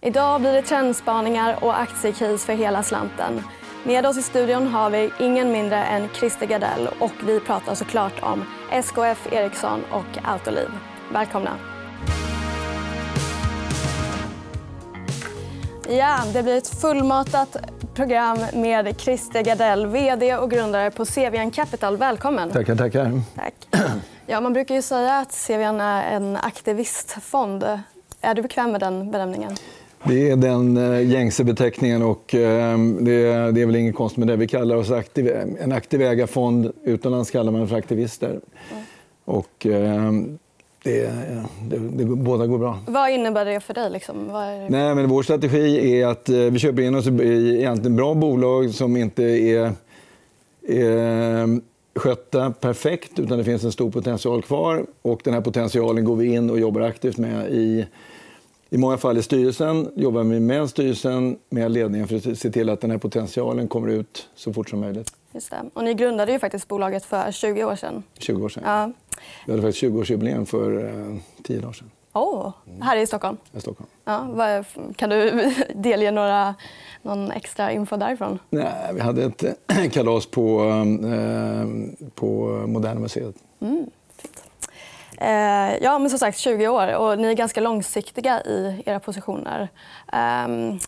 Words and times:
Idag 0.00 0.40
blir 0.40 0.52
det 0.52 0.62
trendspaningar 0.62 1.64
och 1.64 1.80
aktiecase 1.80 2.46
för 2.46 2.52
hela 2.52 2.82
slanten. 2.82 3.42
Med 3.84 4.06
oss 4.06 4.18
i 4.18 4.22
studion 4.22 4.66
har 4.66 4.90
vi 4.90 5.10
ingen 5.20 5.52
mindre 5.52 5.84
än 5.84 6.08
Christer 6.08 6.46
Gardell 6.46 6.88
och 7.00 7.12
vi 7.26 7.40
pratar 7.40 7.74
såklart 7.74 8.22
om 8.22 8.44
SKF 8.70 9.32
Ericsson 9.32 9.84
och 9.90 10.18
Autoliv. 10.24 10.68
Välkomna. 11.12 11.50
Ja, 15.88 16.18
det 16.32 16.42
blir 16.42 16.56
ett 16.56 16.80
fullmatat 16.80 17.56
program 17.94 18.38
med 18.54 19.00
Christer 19.00 19.42
Gardell, 19.42 19.86
vd 19.86 20.36
och 20.36 20.50
grundare 20.50 20.90
på 20.90 21.04
Cevian 21.04 21.50
Capital. 21.50 21.96
Välkommen. 21.96 22.50
Tackar, 22.50 22.76
tackar. 22.76 23.20
Tack. 23.34 23.54
Ja, 24.26 24.40
man 24.40 24.52
brukar 24.52 24.74
ju 24.74 24.82
säga 24.82 25.18
att 25.18 25.32
Cevian 25.32 25.80
är 25.80 26.16
en 26.16 26.36
aktivistfond. 26.36 27.80
Är 28.20 28.34
du 28.34 28.42
bekväm 28.42 28.72
med 28.72 28.80
den 28.80 29.10
benämningen? 29.10 29.56
Det 30.04 30.30
är 30.30 30.36
den 30.36 30.76
eh, 30.76 31.10
gängse 31.10 31.44
beteckningen 31.44 32.02
och 32.02 32.34
eh, 32.34 32.78
det 33.02 33.12
är 33.62 33.66
väl 33.66 33.76
inget 33.76 33.94
konstigt 33.94 34.18
med 34.18 34.28
det. 34.28 34.36
Vi 34.36 34.48
kallar 34.48 34.76
oss 34.76 34.90
aktiv, 34.90 35.28
en 35.60 35.72
aktiv 35.72 36.02
ägarfond. 36.02 36.72
Utomlands 36.84 37.30
kallar 37.30 37.52
man 37.52 37.68
för 37.68 37.76
aktivister. 37.76 38.40
Och, 39.24 39.66
eh, 39.66 40.12
det, 40.82 41.10
det, 41.62 41.78
det, 41.78 42.04
båda 42.04 42.46
går 42.46 42.58
bra. 42.58 42.78
Vad 42.86 43.10
innebär 43.10 43.44
det 43.44 43.60
för 43.60 43.74
dig? 43.74 43.90
Liksom? 43.90 44.30
Är... 44.30 44.70
Nej, 44.70 44.94
men 44.94 45.08
vår 45.08 45.22
strategi 45.22 46.00
är 46.00 46.06
att 46.06 46.28
vi 46.28 46.58
köper 46.58 46.82
in 46.82 46.94
oss 46.94 47.06
i 47.06 47.56
egentligen 47.58 47.96
bra 47.96 48.14
bolag 48.14 48.70
som 48.70 48.96
inte 48.96 49.22
är, 49.22 49.72
är 50.68 51.60
skötta 51.98 52.50
perfekt, 52.50 53.18
utan 53.18 53.38
det 53.38 53.44
finns 53.44 53.64
en 53.64 53.72
stor 53.72 53.90
potential 53.90 54.42
kvar. 54.42 54.86
Och 55.02 55.20
den 55.24 55.34
här 55.34 55.40
potentialen 55.40 56.04
går 56.04 56.16
vi 56.16 56.34
in 56.34 56.50
och 56.50 56.60
jobbar 56.60 56.80
aktivt 56.80 57.18
med 57.18 57.50
i 57.50 57.86
i 58.70 58.78
många 58.78 58.98
fall 58.98 59.18
i 59.18 59.22
styrelsen 59.22 59.92
jobbar 59.94 60.22
vi 60.22 60.40
med 60.40 60.70
styrelsen, 60.70 61.38
med 61.50 61.70
ledningen 61.70 62.08
för 62.08 62.16
att 62.16 62.38
se 62.38 62.50
till 62.50 62.68
att 62.68 62.80
den 62.80 62.90
här 62.90 62.98
potentialen 62.98 63.68
kommer 63.68 63.88
ut 63.88 64.28
så 64.34 64.52
fort 64.52 64.70
som 64.70 64.80
möjligt. 64.80 65.12
Just 65.32 65.50
det. 65.50 65.70
Och 65.74 65.84
ni 65.84 65.94
grundade 65.94 66.32
ju 66.32 66.38
faktiskt 66.38 66.68
bolaget 66.68 67.04
för 67.04 67.32
20 67.32 67.64
år 67.64 67.76
sedan. 67.76 68.02
20 68.18 68.44
år 68.44 68.48
sedan. 68.48 68.62
Ja. 68.66 68.92
Vi 69.46 69.52
hade 69.52 69.62
faktiskt 69.62 69.82
20-årsjubileum 69.84 70.44
för 70.44 70.84
eh, 70.84 71.16
10 71.42 71.60
dagar 71.60 71.72
sedan. 71.72 71.90
Oh, 72.12 72.52
här 72.80 72.96
i 72.96 73.06
Stockholm? 73.06 73.36
I 73.52 73.60
Stockholm. 73.60 73.88
Ja, 74.04 74.64
kan 74.96 75.10
du 75.10 75.52
delge 75.74 76.10
några, 76.10 76.54
någon 77.02 77.30
extra 77.30 77.72
info 77.72 77.96
därifrån? 77.96 78.38
Nej, 78.50 78.90
vi 78.94 79.00
hade 79.00 79.24
ett 79.24 79.44
kalas 79.92 80.26
på, 80.26 80.60
eh, 81.04 81.66
på 82.14 82.46
Moderna 82.66 83.00
Museet. 83.00 83.34
Mm. 83.60 83.86
Eh, 85.20 85.76
ja, 85.82 85.98
men 85.98 86.10
som 86.10 86.18
sagt 86.18 86.38
20 86.38 86.68
år 86.68 86.96
och 86.96 87.18
ni 87.18 87.28
är 87.28 87.34
ganska 87.34 87.60
långsiktiga 87.60 88.40
i 88.42 88.82
era 88.86 89.00
positioner. 89.00 89.68
Ehm, 90.12 90.78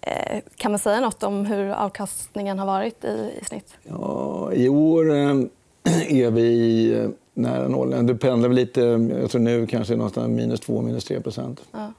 eh, 0.00 0.40
kan 0.56 0.72
man 0.72 0.78
säga 0.78 1.00
nåt 1.00 1.22
om 1.22 1.46
hur 1.46 1.70
avkastningen 1.70 2.58
har 2.58 2.66
varit 2.66 3.04
i, 3.04 3.38
i 3.40 3.44
snitt? 3.44 3.76
Ja, 3.82 4.52
I 4.52 4.68
år 4.68 5.10
eh, 5.10 5.34
är 6.08 6.30
vi 6.30 7.08
nära 7.34 7.68
noll. 7.68 8.06
Det 8.06 8.14
pendlar 8.14 8.48
lite. 8.48 8.80
Jag 9.20 9.30
tror 9.30 9.40
nu 9.40 9.66
kanske 9.66 9.96
någonstans 9.96 10.28
minus 10.28 10.60
2, 10.60 10.82
minus 10.82 11.04
3 11.04 11.20
procent. 11.20 11.60
Ja. 11.72 11.92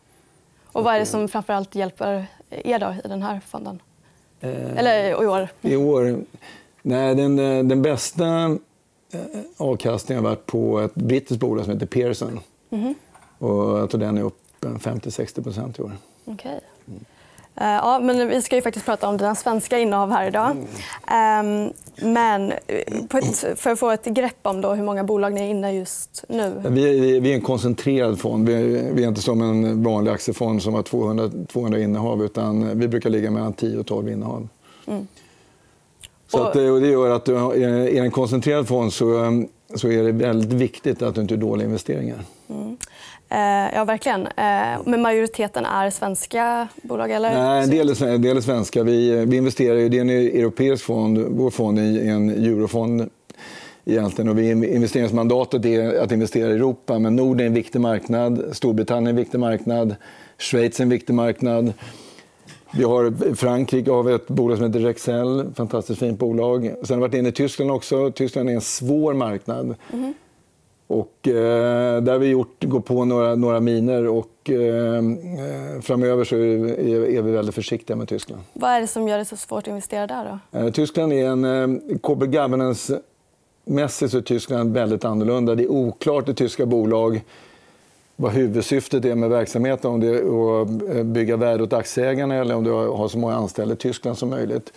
Och 0.72 0.84
vad 0.84 0.96
är 0.96 1.00
det 1.00 1.06
som 1.06 1.28
framför 1.28 1.54
allt 1.54 1.76
hjälper 1.76 2.26
er 2.50 2.80
då, 2.80 2.96
i 3.06 3.08
den 3.08 3.22
här 3.22 3.40
fonden? 3.48 3.82
Eh, 4.40 4.78
Eller 4.78 5.10
i 5.10 5.16
år? 5.26 5.48
I 5.62 5.76
år? 5.76 6.20
Nej, 6.82 7.16
den, 7.16 7.36
den 7.68 7.82
bästa 7.82 8.58
Eh, 9.16 9.42
avkastningen 9.58 10.24
har 10.24 10.32
varit 10.32 10.46
på 10.46 10.80
ett 10.80 10.96
brittiskt 10.96 11.40
bolag 11.40 11.66
som 11.66 11.74
heter 11.74 11.86
Pearson. 11.86 12.40
Mm. 12.70 12.94
Och 13.38 13.80
jag 13.80 13.90
tror 13.90 14.02
den 14.02 14.18
är 14.18 14.24
upp 14.24 14.42
50-60 14.62 15.44
procent 15.44 15.80
i 15.80 15.82
år. 15.82 15.92
Okay. 16.26 16.60
Mm. 16.88 17.06
Ja, 17.58 18.00
men 18.00 18.28
vi 18.28 18.42
ska 18.42 18.56
ju 18.56 18.62
faktiskt 18.62 18.86
prata 18.86 19.08
om 19.08 19.18
dina 19.18 19.36
svenska 19.36 19.80
innehav 19.80 20.12
här 20.12 20.28
idag. 20.28 20.52
Mm. 20.52 20.66
Ehm, 21.08 21.74
men 22.14 22.52
eh, 22.52 22.78
ett, 23.14 23.60
för 23.60 23.70
att 23.70 23.80
få 23.80 23.92
ett 23.92 24.06
grepp 24.06 24.40
om 24.42 24.62
då 24.62 24.74
hur 24.74 24.84
många 24.84 25.04
bolag 25.04 25.34
ni 25.34 25.42
är 25.42 25.50
inne 25.50 25.72
just 25.72 26.24
nu. 26.30 26.54
Vi 26.68 27.16
är, 27.16 27.22
vi 27.22 27.32
är 27.32 27.36
en 27.36 27.42
koncentrerad 27.42 28.20
fond. 28.20 28.50
Vi 28.50 28.54
är, 28.54 28.94
vi 28.94 29.04
är, 29.04 29.08
inte 29.08 29.22
som 29.22 29.42
en 29.42 29.84
vanlig 29.84 30.12
aktiefond 30.12 30.62
som 30.62 30.74
har 30.74 30.84
200, 30.84 31.30
200 31.48 31.80
innehav. 31.80 32.24
utan 32.24 32.80
Vi 32.80 32.88
brukar 32.88 33.10
ligga 33.10 33.32
mellan 33.32 33.54
10 33.54 33.78
och 33.78 33.86
12 33.86 34.10
innehav. 34.10 34.48
Mm. 34.88 35.08
Så 36.28 36.44
att, 36.44 36.56
eh, 36.56 36.70
och 36.70 36.82
det 36.82 36.88
gör 36.88 37.10
att 37.10 37.30
i 37.30 37.98
en 37.98 38.12
koncentrerad 38.12 38.68
fond 38.68 38.94
så, 38.94 39.24
eh, 39.24 39.32
så 39.76 39.88
är 39.88 40.04
det 40.04 40.12
väldigt 40.12 40.54
viktigt 40.54 41.02
att 41.02 41.16
du 41.16 41.22
inte 41.22 41.34
gör 41.34 41.42
dåliga 41.42 41.68
investeringar. 41.68 42.20
Mm. 42.50 42.78
Eh, 43.30 43.76
ja, 43.76 43.86
verkligen. 43.86 44.28
Men 44.86 45.02
majoriteten 45.02 45.66
är 45.66 45.90
svenska 45.90 46.68
bolag? 46.84 47.12
Eller? 47.12 47.34
Nej, 47.34 47.64
en 47.64 47.70
del 47.70 47.90
är, 47.90 48.18
del 48.18 48.38
är 48.38 48.42
svenska. 48.42 48.84
Vi, 48.84 49.26
vi 49.26 49.38
investerar 49.38 49.76
i, 49.76 49.98
är 49.98 50.02
en 50.02 50.10
europeisk 50.10 50.84
fond. 50.84 51.26
Vår 51.30 51.50
fond 51.50 51.80
är 51.80 52.10
en 52.10 52.30
eurofond. 52.30 53.10
Egentligen. 53.88 54.30
Och 54.30 54.38
vi 54.38 54.50
investeringsmandatet 54.50 55.66
är 55.66 56.00
att 56.00 56.12
investera 56.12 56.50
i 56.50 56.54
Europa. 56.54 57.00
Men 57.00 57.16
Norden 57.16 57.40
är 57.40 57.46
en 57.46 57.54
viktig 57.54 57.82
marknad. 57.82 58.44
Storbritannien 58.52 59.06
är 59.06 59.10
en 59.10 59.16
viktig 59.16 59.40
marknad. 59.40 59.96
Schweiz 60.38 60.80
är 60.80 60.84
en 60.84 60.90
viktig 60.90 61.14
marknad. 61.14 61.74
Vi 62.78 62.84
har 62.84 63.28
I 63.32 63.36
Frankrike 63.36 63.92
har 63.92 64.04
vi 64.04 64.14
ett 64.14 64.28
bolag 64.28 64.58
som 64.58 64.68
heter 64.68 64.80
Rexel, 64.80 65.54
fantastiskt 65.56 66.00
fint 66.00 66.20
bolag. 66.20 66.64
Sen 66.64 66.76
har 66.90 66.96
vi 66.96 67.02
varit 67.02 67.14
inne 67.14 67.30
i 67.30 67.32
Tyskland 67.32 67.72
också. 67.72 68.12
Tyskland 68.12 68.50
är 68.50 68.54
en 68.54 68.62
svår 68.62 69.14
marknad. 69.14 69.76
Mm. 69.94 70.14
Och, 70.88 71.28
eh, 71.28 72.02
där 72.02 72.12
har 72.12 72.20
vi 72.20 72.28
gjort, 72.28 72.64
gått 72.64 72.86
på 72.86 73.06
några, 73.06 73.36
några 73.36 73.60
miner 73.60 74.08
och 74.08 74.50
eh, 74.50 75.02
framöver 75.82 76.24
så 76.24 76.36
är, 76.36 77.10
är 77.10 77.22
vi 77.22 77.32
väldigt 77.32 77.56
försiktiga 77.56 77.96
med 77.96 78.08
Tyskland. 78.08 78.42
Vad 78.54 78.72
är 78.72 78.82
det 78.82 78.88
som 78.88 79.08
gör 79.08 79.18
det 79.18 79.26
så 79.26 79.38
svårt 79.38 79.64
att 79.64 79.68
investera 79.68 80.08
där? 80.08 80.40
Då? 80.52 80.60
Eh, 80.60 80.72
Tyskland 80.72 81.14
är 81.14 81.26
en... 81.26 81.46
Eh, 81.46 81.98
corporate 81.98 82.32
governance-mässigt 82.38 84.14
är 84.14 84.22
Tyskland 84.22 84.74
väldigt 84.74 85.06
annorlunda. 85.06 85.56
Det 85.56 85.64
är 85.64 85.72
oklart 85.72 86.30
i 86.30 86.34
tyska 86.34 86.66
bolag 86.66 87.22
vad 88.16 88.32
huvudsyftet 88.32 89.06
är 89.06 89.16
med 89.16 89.30
verksamheten. 89.30 89.92
Om 89.92 90.00
det 90.00 90.08
är 90.08 90.62
att 90.62 90.96
eh, 90.96 91.04
bygga 91.04 91.38
värde 91.38 91.64
åt 91.64 91.74
aktieägarna 91.74 92.36
eller 92.36 92.56
om 92.56 92.64
du 92.64 92.72
har 92.72 93.08
så 93.08 93.18
många 93.18 93.36
anställda 93.36 93.74
i 93.74 93.78
Tyskland 93.78 94.18
som 94.18 94.30
möjligt. 94.30 94.74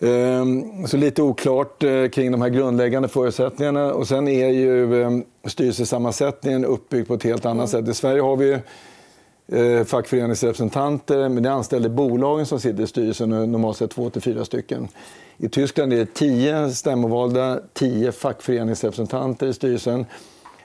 Ehm, 0.00 0.86
så 0.86 0.96
lite 0.96 1.22
oklart 1.22 1.82
eh, 1.82 2.08
kring 2.08 2.32
de 2.32 2.42
här 2.42 2.48
grundläggande 2.48 3.08
förutsättningarna. 3.08 3.92
Och 3.92 4.08
sen 4.08 4.28
är 4.28 4.48
ju 4.48 5.02
ehm, 5.02 5.24
styrelsesammansättningen 5.44 6.64
uppbyggd 6.64 7.08
på 7.08 7.14
ett 7.14 7.22
helt 7.22 7.46
annat 7.46 7.72
mm. 7.74 7.84
sätt. 7.84 7.90
I 7.90 7.94
Sverige 7.94 8.20
har 8.20 8.36
vi 8.36 8.58
eh, 9.52 9.84
fackföreningsrepresentanter, 9.84 11.28
men 11.28 11.42
det 11.42 11.48
är 11.48 11.52
anställda 11.52 11.86
i 11.86 11.90
bolagen 11.90 12.46
som 12.46 12.60
sitter 12.60 12.82
i 12.82 12.86
styrelsen, 12.86 13.28
normalt 13.28 13.76
sett 13.76 13.90
två 13.90 14.10
till 14.10 14.22
fyra 14.22 14.44
stycken. 14.44 14.88
I 15.36 15.48
Tyskland 15.48 15.92
är 15.92 15.96
det 15.96 16.14
tio 16.14 16.70
stämmovalda, 16.70 17.60
tio 17.72 18.12
fackföreningsrepresentanter 18.12 19.46
i 19.46 19.52
styrelsen. 19.52 20.06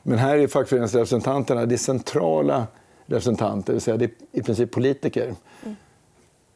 Men 0.04 0.18
här 0.18 0.38
är 0.38 0.48
fackföreningsrepresentanterna 0.48 1.66
det 1.66 1.78
centrala 1.78 2.68
representanter, 3.06 3.68
det 3.68 3.74
vill 3.74 3.82
säga 3.82 3.98
det 3.98 4.06
är 4.06 4.12
i 4.32 4.44
princip 4.44 4.72
politiker. 4.72 5.36
Mm. 5.64 5.76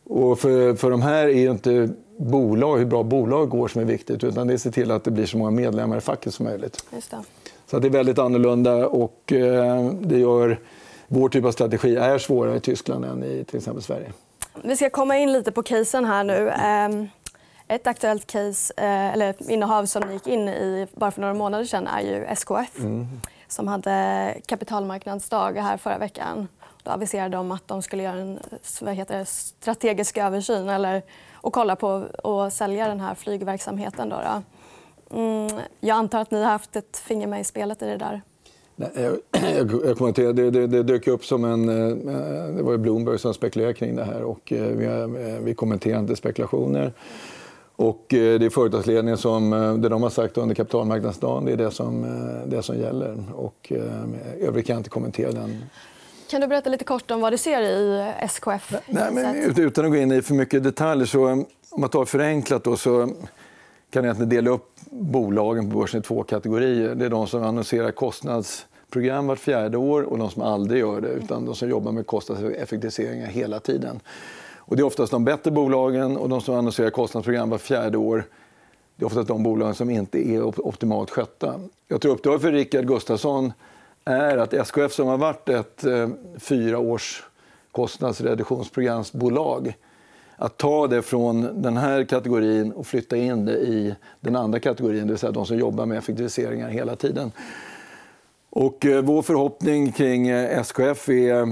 Och 0.04 0.40
för, 0.40 0.76
för 0.76 0.92
de 0.92 1.02
här 1.02 1.28
är 1.28 1.50
inte 1.52 1.90
bolag, 2.18 2.78
hur 2.78 2.86
bra 2.86 3.04
bolag 3.04 3.50
går 3.50 3.68
som 3.68 3.82
är 3.82 3.86
viktigt 3.86 4.24
utan 4.24 4.48
det 4.48 4.54
är 4.54 4.56
att 4.56 4.62
se 4.62 4.72
till 4.72 4.92
att 4.92 5.04
det 5.04 5.12
blir 5.12 5.26
så 5.26 5.38
många 5.38 5.52
medlemmar 5.52 5.98
i 5.98 6.02
facket 6.02 6.34
som 6.34 6.46
möjligt. 6.46 6.86
Just 6.94 7.12
det. 7.12 7.24
Så 7.66 7.80
det 7.80 7.88
är 7.88 7.90
väldigt 7.90 8.20
annorlunda 8.20 8.88
och 8.88 9.34
eh, 9.34 9.92
det 9.92 10.20
gör 10.20 10.60
vår 11.08 11.30
typ 11.30 11.46
av 11.46 11.52
strategi 11.52 11.96
är 11.96 12.18
svårare 12.18 12.58
i 12.58 12.60
Tyskland 12.60 13.06
än 13.06 13.24
i 13.24 13.44
till 13.44 13.58
exempel 13.58 13.84
Sverige. 13.84 14.12
Vi 14.64 14.76
ska 14.76 14.90
komma 14.90 15.18
in 15.18 15.34
lite 15.34 15.52
på 15.52 15.64
casen 15.64 16.06
här 16.06 16.24
nu. 16.24 16.50
Ehm, 16.50 17.08
ett 17.68 17.88
aktuellt 17.88 18.28
case, 18.28 18.74
eh, 18.78 19.14
eller 19.14 19.52
innehav 19.52 19.86
som 19.86 20.04
ni 20.08 20.14
gick 20.14 20.28
in 20.28 20.50
i 20.50 20.88
bara 20.94 21.12
för 21.12 21.22
några 21.22 21.34
månader 21.34 21.66
sedan 21.66 21.88
är 21.88 22.02
ju 22.02 22.26
SKF. 22.26 22.80
Mm 22.80 23.08
som 23.48 23.68
hade 23.68 24.36
kapitalmarknadsdag 24.46 25.52
här 25.52 25.78
förra 25.78 25.98
veckan. 25.98 26.48
Då 26.84 26.92
aviserade 26.92 27.38
de 27.38 27.52
att 27.52 27.68
de 27.68 27.82
skulle 27.82 28.04
göra 28.04 28.18
en 28.18 28.40
vad 28.82 28.94
heter 28.94 29.18
det, 29.18 29.26
strategisk 29.26 30.18
översyn 30.18 30.70
eller, 30.70 31.02
och 31.34 31.54
kolla 31.54 31.76
på 31.76 31.88
och 32.24 32.54
sälja 32.54 32.88
den 32.88 33.00
här 33.00 33.16
flygverksamheten. 33.16 34.10
Då, 34.10 34.16
då. 34.16 34.44
Mm, 35.18 35.60
jag 35.80 35.96
antar 35.96 36.22
att 36.22 36.32
ni 36.32 36.44
har 36.44 36.52
haft 36.52 36.76
ett 36.76 36.98
finger 36.98 37.28
med 37.28 37.42
i 37.42 37.44
spelet 37.44 37.82
i 37.82 37.86
det 37.86 37.98
där. 37.98 38.22
Jag, 38.76 39.18
jag 39.86 39.98
kommenterar, 39.98 40.34
det, 40.34 40.52
det, 40.52 40.68
det 40.68 40.84
dök 40.84 41.08
upp 41.08 41.26
som 41.26 41.46
en... 41.46 41.70
Eh, 41.70 42.56
det 42.56 42.64
var 42.64 42.78
Bloomberg 42.78 43.20
som 43.20 43.34
spekulerade 43.34 43.74
kring 43.74 43.96
det 43.96 44.04
här. 44.04 44.24
och 44.24 44.54
eh, 44.54 44.64
Vi, 44.64 44.86
eh, 44.86 45.40
vi 45.44 45.54
kommenterade 45.54 46.00
inte 46.00 46.16
spekulationer. 46.16 46.94
Och 47.78 48.14
eh, 48.14 48.40
det 48.40 48.46
är 48.46 48.50
företagsledningen 48.50 49.18
som, 49.18 49.54
eh, 49.54 49.74
det 49.74 49.90
de 49.90 50.04
har 50.04 50.10
sagt 50.10 50.38
under 50.38 50.56
kapitalmarknadsdagen, 50.56 51.46
det 51.46 51.52
är 51.52 51.58
det 51.58 51.72
som, 51.72 52.04
eh, 52.04 52.48
det 52.48 52.64
som 52.64 52.78
gäller. 52.78 53.24
Och 53.36 53.74
övrigt 54.40 54.68
kan 54.68 54.74
jag 54.74 54.80
inte 54.80 54.90
kommentera 54.90 55.32
den. 55.32 55.64
Kan 56.30 56.42
du 56.42 56.48
berätta 56.48 56.70
lite 56.70 56.84
kort 56.84 57.12
om 57.12 57.22
vad 57.22 57.34
du 57.34 57.38
ser 57.38 57.62
i 57.62 58.14
SKF? 58.20 58.74
Nej, 58.88 59.12
men 59.12 59.36
utan 59.58 59.86
att 59.86 59.92
gå 59.92 59.98
in 59.98 60.12
i 60.12 60.22
för 60.22 60.34
mycket 60.34 60.64
detaljer, 60.64 61.06
så 61.06 61.28
om 61.28 61.46
man 61.78 61.90
tar 61.90 62.06
förenklat 62.06 62.64
då, 62.64 62.78
så 62.78 63.10
kan 63.90 64.04
jag 64.04 64.28
dela 64.28 64.50
upp 64.50 64.70
bolagen 64.92 65.72
på 65.72 65.80
börsen 65.80 66.00
i 66.00 66.04
två 66.04 66.24
kategorier. 66.24 66.96
Det 66.96 67.06
är 67.06 67.10
de 67.10 67.28
som 67.28 67.44
annonserar 67.44 67.92
kostnads 67.92 68.66
program 68.90 69.28
vart 69.28 69.40
fjärde 69.40 69.78
år 69.78 70.02
och 70.02 70.18
de 70.18 70.30
som 70.30 70.42
aldrig 70.42 70.80
gör 70.80 71.02
det, 71.02 71.08
utan 71.08 71.46
de 71.46 71.56
som 71.56 71.70
jobbar 71.70 71.92
med 71.92 72.08
kostnadseffektiviseringar 72.08 73.28
hela 73.28 73.60
tiden. 73.60 74.00
Och 74.68 74.76
det 74.76 74.82
är 74.82 74.86
oftast 74.86 75.12
de 75.12 75.26
bättre 75.26 75.52
bolagen 75.52 76.18
och 76.18 76.30
de 76.30 76.42
som 76.42 76.56
annonserar 76.56 76.90
kostnadsprogram 76.90 77.50
vart 77.50 77.62
fjärde 77.62 77.98
år. 77.98 78.26
Det 78.96 79.04
är 79.04 79.06
oftast 79.06 79.28
de 79.28 79.44
bolagen 79.44 79.76
som 79.76 79.90
inte 79.90 80.30
är 80.30 80.68
optimalt 80.68 81.10
skötta. 81.10 81.60
Jag 81.88 82.02
tror 82.02 82.14
uppdraget 82.14 82.42
för 82.42 82.52
Rickard 82.52 82.88
Gustafsson 82.88 83.54
är 84.06 84.38
att 84.38 84.54
SKF 84.54 84.94
som 84.94 85.08
har 85.08 85.18
varit 85.18 85.50
ett 85.50 85.84
eh, 85.84 86.10
fyra 86.38 86.80
års 86.80 87.24
kostnadsreduktionsprogramsbolag 87.72 89.74
att 90.36 90.58
ta 90.58 90.88
det 90.88 91.02
från 91.02 91.62
den 91.62 91.78
här 91.78 92.04
kategorin 92.04 92.72
och 92.72 92.88
flytta 92.88 93.18
in 93.18 93.46
det 93.46 93.58
i 93.58 93.96
den 94.20 94.36
andra 94.36 94.60
kategorin, 94.60 95.02
det 95.02 95.14
vill 95.14 95.18
säga 95.18 95.32
de 95.32 95.46
som 95.46 95.58
jobbar 95.58 95.86
med 95.86 95.98
effektiviseringar 95.98 96.70
hela 96.70 96.96
tiden. 96.96 97.32
Och 98.60 98.86
eh, 98.86 99.02
vår 99.02 99.22
förhoppning 99.22 99.92
kring 99.92 100.28
eh, 100.28 100.60
SKF 100.60 101.10
är, 101.10 101.42
eh, 101.42 101.48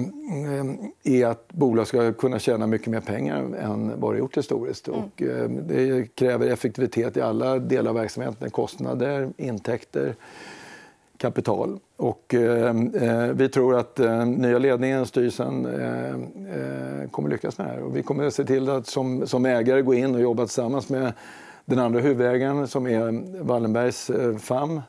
är, 1.04 1.26
att 1.26 1.48
bolag 1.54 1.88
ska 1.88 2.14
kunna 2.14 2.40
tjäna 2.40 2.68
mycket 2.68 2.88
mer 2.88 3.00
pengar 3.00 3.56
än 3.60 4.00
vad 4.00 4.14
det 4.14 4.20
gjort 4.20 4.38
historiskt. 4.38 4.88
Mm. 4.88 5.00
Och 5.00 5.22
det 5.68 6.16
kräver 6.16 6.48
effektivitet 6.48 7.18
i 7.18 7.22
alla 7.22 7.60
delar 7.60 7.90
av 7.90 7.96
verksamheten. 7.96 8.50
Kostnader, 8.50 9.30
intäkter, 9.38 10.16
kapital. 11.18 11.80
Och, 11.98 12.34
eh, 12.34 12.74
vi 13.34 13.50
tror 13.50 13.76
att 13.76 14.00
eh, 14.00 14.26
nya 14.26 14.58
ledningen, 14.58 15.06
styrelsen, 15.06 15.66
eh, 15.66 17.10
kommer 17.12 17.30
lyckas 17.30 17.58
med 17.58 17.68
det 17.68 17.72
här. 17.72 17.82
Och 17.82 17.98
vi 17.98 18.04
kommer 18.04 18.24
att 18.24 18.34
se 18.34 18.44
till 18.44 18.70
att 18.70 18.88
som, 18.88 19.28
som 19.28 19.46
ägare 19.46 19.82
gå 19.82 19.94
in 19.94 20.16
och 20.16 20.22
jobba 20.22 20.46
tillsammans 20.46 20.90
med 20.90 21.14
den 21.66 21.80
andra 21.80 22.00
huvudägaren 22.00 22.68
som 22.68 22.88
är 22.88 23.44
Wallenbergs 23.44 24.12
FAM 24.40 24.82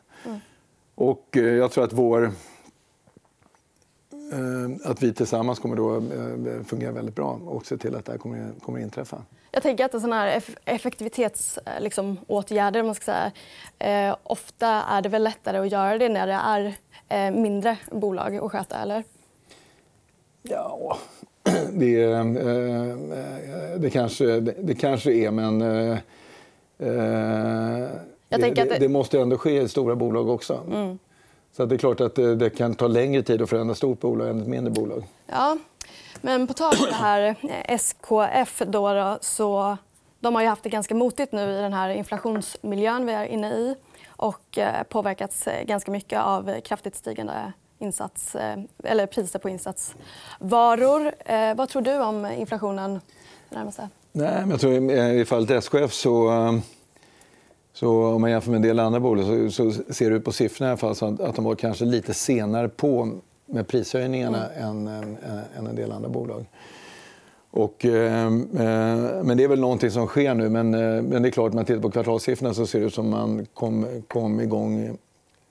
och 0.96 1.36
eh, 1.36 1.42
jag 1.42 1.70
tror 1.70 1.84
att 1.84 1.92
vår 1.92 2.24
eh, 4.32 4.90
att 4.90 5.02
vi 5.02 5.12
tillsammans 5.14 5.58
kommer 5.58 5.76
då 5.76 5.96
eh, 5.96 6.64
fungera 6.64 6.92
väldigt 6.92 7.14
bra 7.14 7.40
och 7.46 7.66
se 7.66 7.76
till 7.76 7.94
att 7.94 8.04
det 8.04 8.12
här 8.12 8.18
kommer, 8.18 8.52
kommer 8.60 8.80
inträffa. 8.80 9.22
Jag 9.50 9.62
tänker 9.62 9.84
att 9.84 9.90
sådana 9.90 10.16
här 10.16 10.42
effektivitetsåtgärder, 10.64 11.80
liksom, 11.80 12.18
man 12.86 12.94
ska 12.94 13.04
säga, 13.04 13.32
eh, 14.08 14.16
ofta 14.22 14.68
är 14.68 15.02
det 15.02 15.08
väl 15.08 15.22
lättare 15.22 15.58
att 15.58 15.72
göra 15.72 15.98
det 15.98 16.08
när 16.08 16.26
det 16.26 16.32
är 16.32 16.74
eh, 17.08 17.40
mindre 17.40 17.76
bolag 17.90 18.36
att 18.36 18.52
sköta, 18.52 18.78
eller? 18.78 19.04
Ja, 20.42 20.98
det, 21.72 22.02
eh, 22.02 22.24
det, 23.78 23.90
kanske, 23.90 24.24
det, 24.24 24.54
det 24.62 24.74
kanske 24.74 25.12
är, 25.12 25.30
men 25.30 25.62
det, 28.28 28.50
det, 28.50 28.78
det, 28.78 28.88
måste 28.88 29.20
ändå 29.20 29.38
ske 29.38 29.60
i 29.60 29.68
stora 29.68 29.96
bolag 29.96 30.28
också. 30.28 30.60
Mm. 30.70 30.98
Så 31.52 31.66
det 31.66 31.74
är 31.74 31.78
klart 31.78 32.00
att 32.00 32.14
det, 32.14 32.34
det, 32.34 32.50
kan 32.50 32.74
ta 32.74 32.86
längre 32.86 33.22
tid 33.22 33.42
att 33.42 33.50
förändra 33.50 33.72
ett 33.72 33.78
stort 33.78 34.00
bolag 34.00 34.28
än 34.28 34.40
ett 34.40 34.48
mindre 34.48 34.70
bolag. 34.70 35.04
Ja, 35.26 35.56
men 36.20 36.46
på 36.46 36.52
tal 36.52 36.74
om 36.80 36.86
det 36.86 36.94
här 36.94 37.36
SKF 37.64 38.62
då, 38.66 38.94
då, 38.94 39.18
så 39.20 39.76
de 40.20 40.34
har 40.34 40.42
ju 40.42 40.48
haft 40.48 40.62
det 40.62 40.68
ganska 40.68 40.94
motigt 40.94 41.32
nu 41.32 41.52
i 41.52 41.60
den 41.60 41.72
här 41.72 41.90
inflationsmiljön 41.90 43.06
vi 43.06 43.12
är 43.12 43.24
inne 43.24 43.52
i 43.52 43.74
och 44.08 44.58
eh, 44.58 44.82
påverkats 44.82 45.46
eh, 45.46 45.64
ganska 45.64 45.90
mycket 45.90 46.20
av 46.20 46.60
kraftigt 46.60 46.96
stigande 46.96 47.52
insats, 47.78 48.34
eh, 48.34 48.58
eller 48.84 49.06
priser 49.06 49.38
på 49.38 49.48
insatsvaror. 49.48 51.12
Vad 51.54 51.68
tror 51.68 51.82
du 51.82 51.98
om 51.98 52.26
inflationen 52.26 53.00
närmaste? 53.50 53.88
Nej, 54.12 54.40
men 54.40 54.50
jag 54.50 54.60
tror 54.60 54.92
i 54.92 55.24
fallet 55.24 55.50
SKF 55.50 55.92
så 55.92 56.30
så 57.76 58.04
om 58.04 58.20
man 58.20 58.30
jämför 58.30 58.50
med 58.50 58.56
en 58.56 58.62
del 58.62 58.78
andra 58.78 59.00
bolag 59.00 59.24
så, 59.24 59.50
så 59.50 59.92
ser 59.92 60.10
det 60.10 60.16
ut 60.16 60.24
på 60.24 60.32
siffrorna 60.32 60.68
i 60.68 60.70
alla 60.70 60.76
fall 60.76 60.94
så 60.94 61.06
att, 61.06 61.20
att 61.20 61.36
de 61.36 61.44
var 61.44 61.54
kanske 61.54 61.84
lite 61.84 62.14
senare 62.14 62.68
på 62.68 63.10
med 63.46 63.68
prishöjningarna 63.68 64.48
mm. 64.48 64.68
än, 64.68 64.88
än, 64.88 65.18
än, 65.58 65.66
en 65.66 65.76
del 65.76 65.92
andra 65.92 66.08
bolag. 66.08 66.46
Och, 67.50 67.84
eh, 67.84 68.26
eh, 68.26 68.30
men 69.24 69.36
det 69.36 69.44
är 69.44 69.48
väl 69.48 69.60
någonting 69.60 69.90
som 69.90 70.06
sker 70.06 70.34
nu. 70.34 70.48
Men, 70.48 70.74
eh, 70.74 71.02
men 71.02 71.22
det 71.22 71.28
är 71.28 71.30
klart, 71.30 71.50
om 71.50 71.56
man 71.56 71.64
tittar 71.64 71.80
på 71.80 71.90
kvartalssiffrorna 71.90 72.54
så 72.54 72.66
ser 72.66 72.80
det 72.80 72.86
ut 72.86 72.94
som 72.94 73.14
att 73.14 73.20
man 73.20 73.46
kom, 73.54 74.02
kom 74.08 74.40
igång 74.40 74.98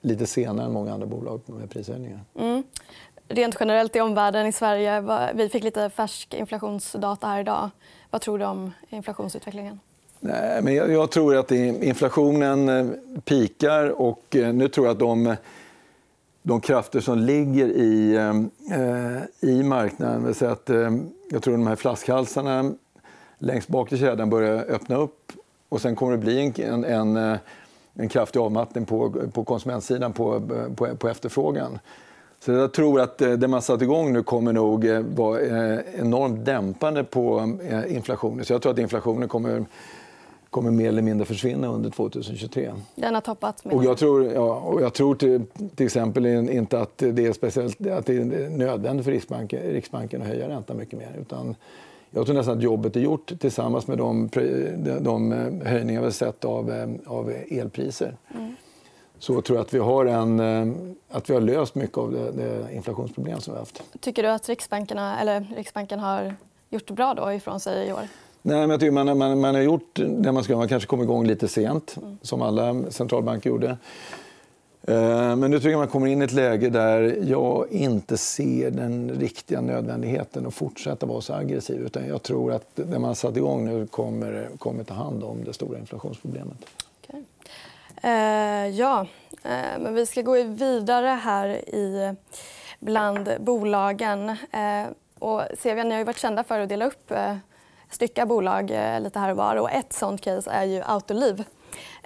lite 0.00 0.26
senare 0.26 0.66
än 0.66 0.72
många 0.72 0.94
andra 0.94 1.06
bolag 1.06 1.40
med 1.46 1.70
prishöjningar. 1.70 2.20
Mm. 2.38 2.62
Rent 3.28 3.56
generellt 3.60 3.96
i 3.96 4.00
omvärlden 4.00 4.46
i 4.46 4.52
Sverige, 4.52 5.04
vi 5.34 5.48
fick 5.48 5.64
lite 5.64 5.90
färsk 5.90 6.34
inflationsdata 6.34 7.26
här 7.26 7.40
idag. 7.40 7.70
Vad 8.10 8.20
tror 8.20 8.38
du 8.38 8.44
om 8.44 8.72
inflationsutvecklingen? 8.88 9.80
Nej, 10.20 10.62
men 10.62 10.74
jag, 10.74 10.92
jag, 10.92 11.10
tror 11.10 11.36
att 11.36 11.50
inflationen 11.50 12.68
eh, 12.68 12.86
pikar 13.24 14.00
och 14.00 14.36
eh, 14.36 14.52
nu 14.52 14.68
tror 14.68 14.86
jag 14.86 14.92
att 14.92 14.98
de, 14.98 15.36
de 16.42 16.60
krafter 16.60 17.00
som 17.00 17.18
ligger 17.18 17.66
i, 17.68 18.14
eh, 18.14 18.78
eh 18.78 19.22
i 19.40 19.62
marknaden, 19.62 20.24
vill 20.24 20.34
säga 20.34 20.50
att 20.50 20.70
eh, 20.70 20.90
jag 21.30 21.42
tror 21.42 21.54
att 21.54 21.60
de 21.60 21.66
här 21.66 21.76
flaskhalsarna 21.76 22.72
längst 23.38 23.68
bak 23.68 23.92
i 23.92 23.98
kedjan 23.98 24.30
börjar 24.30 24.64
öppna 24.68 24.96
upp 24.96 25.32
och 25.68 25.80
sen 25.80 25.96
kommer 25.96 26.12
det 26.12 26.18
bli 26.18 26.40
en, 26.40 26.84
en, 26.84 27.16
en, 27.16 27.38
en 27.94 28.08
kraftig 28.08 28.40
avmattning 28.40 28.84
på, 28.84 29.14
på 29.32 29.44
konsumentsidan 29.44 30.12
på, 30.12 30.40
på, 30.76 30.96
på 30.96 31.08
efterfrågan. 31.08 31.78
Så 32.40 32.52
jag 32.52 32.72
tror 32.72 33.00
att 33.00 33.18
det 33.18 33.48
man 33.48 33.62
satt 33.62 33.82
igång 33.82 34.12
nu 34.12 34.22
kommer 34.22 34.52
nog 34.52 34.86
vara 35.16 35.40
enormt 35.82 36.44
dämpande 36.44 37.04
på 37.04 37.56
inflationen. 37.88 38.44
Så 38.44 38.52
jag 38.52 38.62
tror 38.62 38.72
att 38.72 38.78
inflationen 38.78 39.28
kommer 39.28 39.64
kommer 40.56 40.70
mer 40.70 40.88
eller 40.88 41.02
mindre 41.02 41.24
försvinna 41.26 41.68
under 41.68 41.90
2023. 41.90 42.72
Den 42.94 43.14
har 43.14 43.20
toppat? 43.20 43.66
Och 43.66 43.84
jag 43.84 43.98
tror, 43.98 44.24
ja, 44.24 44.54
och 44.54 44.82
jag 44.82 44.94
tror 44.94 45.14
till, 45.14 45.42
till, 45.76 45.86
exempel 45.86 46.26
inte 46.26 46.80
att 46.80 46.98
det 46.98 47.26
är 47.26 47.32
speciellt 47.32 47.86
att 47.86 48.06
det 48.06 48.16
är 48.16 48.50
nödvändigt 48.50 49.04
för 49.04 49.12
Riksbanken, 49.12 49.62
Riksbanken 49.62 50.22
att 50.22 50.28
höja 50.28 50.48
räntan 50.48 50.76
mycket 50.76 50.98
mer. 50.98 51.16
Utan 51.20 51.56
jag 52.10 52.26
tror 52.26 52.36
nästan 52.36 52.56
att 52.56 52.62
jobbet 52.62 52.96
är 52.96 53.00
gjort 53.00 53.32
tillsammans 53.40 53.86
med 53.86 53.98
de, 53.98 54.28
de 55.00 55.32
höjningar 55.64 56.00
vi 56.00 56.06
har 56.06 56.10
sett 56.10 56.44
av, 56.44 56.96
av 57.06 57.32
elpriser. 57.48 58.16
Mm. 58.34 58.56
Så 59.18 59.40
tror 59.40 59.58
jag 59.58 59.64
att 59.64 59.74
vi 59.74 59.78
har, 59.78 60.06
en, 60.06 60.40
att 61.10 61.30
vi 61.30 61.34
har 61.34 61.40
löst 61.40 61.74
mycket 61.74 61.98
av 61.98 62.12
det, 62.12 62.32
det 62.32 62.74
inflationsproblem 62.74 63.40
som 63.40 63.52
vi 63.52 63.56
har 63.56 63.62
haft. 63.62 63.82
Tycker 64.00 64.22
du 64.22 64.28
att 64.28 64.48
Riksbankerna, 64.48 65.20
eller 65.20 65.46
Riksbanken 65.56 66.00
har 66.00 66.34
gjort 66.70 66.90
bra 66.90 67.14
då 67.14 67.32
ifrån 67.32 67.60
sig 67.60 67.88
i 67.88 67.92
år? 67.92 68.08
Nej, 68.46 68.56
men 68.56 68.70
jag 68.70 68.80
tycker 68.80 68.92
man, 68.92 69.18
man, 69.18 69.40
man 69.40 69.54
har 69.54 69.62
gjort 69.62 69.94
det 69.94 70.32
man 70.32 70.44
ska. 70.44 70.56
Man 70.56 70.68
kanske 70.68 70.86
kom 70.86 71.02
igång 71.02 71.26
lite 71.26 71.48
sent, 71.48 71.96
mm. 71.96 72.18
som 72.22 72.42
alla 72.42 72.90
centralbanker 72.90 73.50
gjorde. 73.50 73.68
Eh, 74.82 75.36
men 75.36 75.50
nu 75.50 75.58
tycker 75.58 75.70
jag 75.70 75.78
man 75.78 75.88
kommer 75.88 76.06
in 76.06 76.22
i 76.22 76.24
ett 76.24 76.32
läge 76.32 76.68
där 76.68 77.18
jag 77.22 77.72
inte 77.72 78.16
ser 78.16 78.70
den 78.70 79.10
riktiga 79.10 79.60
nödvändigheten 79.60 80.46
att 80.46 80.54
fortsätta 80.54 81.06
vara 81.06 81.20
så 81.20 81.34
aggressiv. 81.34 81.80
Utan 81.80 82.08
jag 82.08 82.22
tror 82.22 82.52
att 82.52 82.70
det 82.74 82.98
man 82.98 83.04
har 83.04 83.14
satt 83.14 83.36
igång 83.36 83.64
nu 83.64 83.86
kommer, 83.86 84.48
kommer 84.58 84.84
ta 84.84 84.94
hand 84.94 85.24
om 85.24 85.44
det 85.44 85.52
stora 85.52 85.78
inflationsproblemet. 85.78 86.58
Okay. 87.02 87.22
Eh, 88.02 88.68
ja, 88.68 89.06
eh, 89.42 89.80
men 89.80 89.94
vi 89.94 90.06
ska 90.06 90.22
gå 90.22 90.42
vidare 90.42 91.08
här 91.08 91.48
i 91.74 92.14
bland 92.80 93.28
bolagen. 93.40 94.28
Eh, 94.28 94.86
och 95.18 95.42
CVN, 95.62 95.88
ni 95.88 95.94
har 95.94 95.98
ju 95.98 96.04
varit 96.04 96.18
kända 96.18 96.44
för 96.44 96.60
att 96.60 96.68
dela 96.68 96.86
upp 96.86 97.10
eh, 97.10 97.36
stycka 97.90 98.26
bolag 98.26 98.70
eh, 98.70 99.00
lite 99.00 99.18
här 99.18 99.30
och 99.30 99.36
var. 99.36 99.56
Och 99.56 99.70
ett 99.70 99.92
sånt 99.92 100.20
case 100.20 100.50
är 100.50 100.64
ju 100.64 100.82
Autoliv 100.82 101.44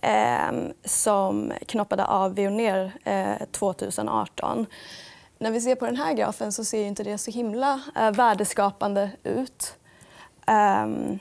eh, 0.03 0.53
som 0.85 1.53
knoppade 1.67 2.05
av 2.07 2.35
Veoneer 2.35 2.93
eh, 3.05 3.47
2018. 3.53 4.67
När 5.39 5.51
vi 5.51 5.61
ser 5.61 5.75
på 5.75 5.87
den 5.87 5.97
här 5.97 6.13
grafen 6.13 6.53
så 6.53 6.65
ser 6.65 6.85
inte 6.85 7.03
det 7.03 7.19
så 7.19 7.31
himla 7.31 7.81
eh, 7.97 8.11
värdeskapande 8.11 9.11
ut. 9.23 9.75
Ehm, 10.47 11.19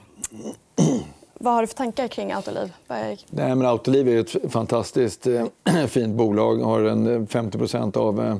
vad 1.33 1.53
har 1.53 1.61
du 1.61 1.67
för 1.67 1.75
tankar 1.75 2.07
kring 2.07 2.31
Autoliv? 2.31 2.73
Nej, 2.87 3.55
men 3.55 3.65
Autoliv 3.65 4.09
är 4.09 4.19
ett 4.19 4.51
fantastiskt 4.51 5.27
eh, 5.27 5.45
fint 5.87 6.15
bolag. 6.15 6.55
har 6.55 6.81
en 6.81 7.21
eh, 7.21 7.27
50 7.27 7.99
av, 7.99 8.25
eh, 8.25 8.37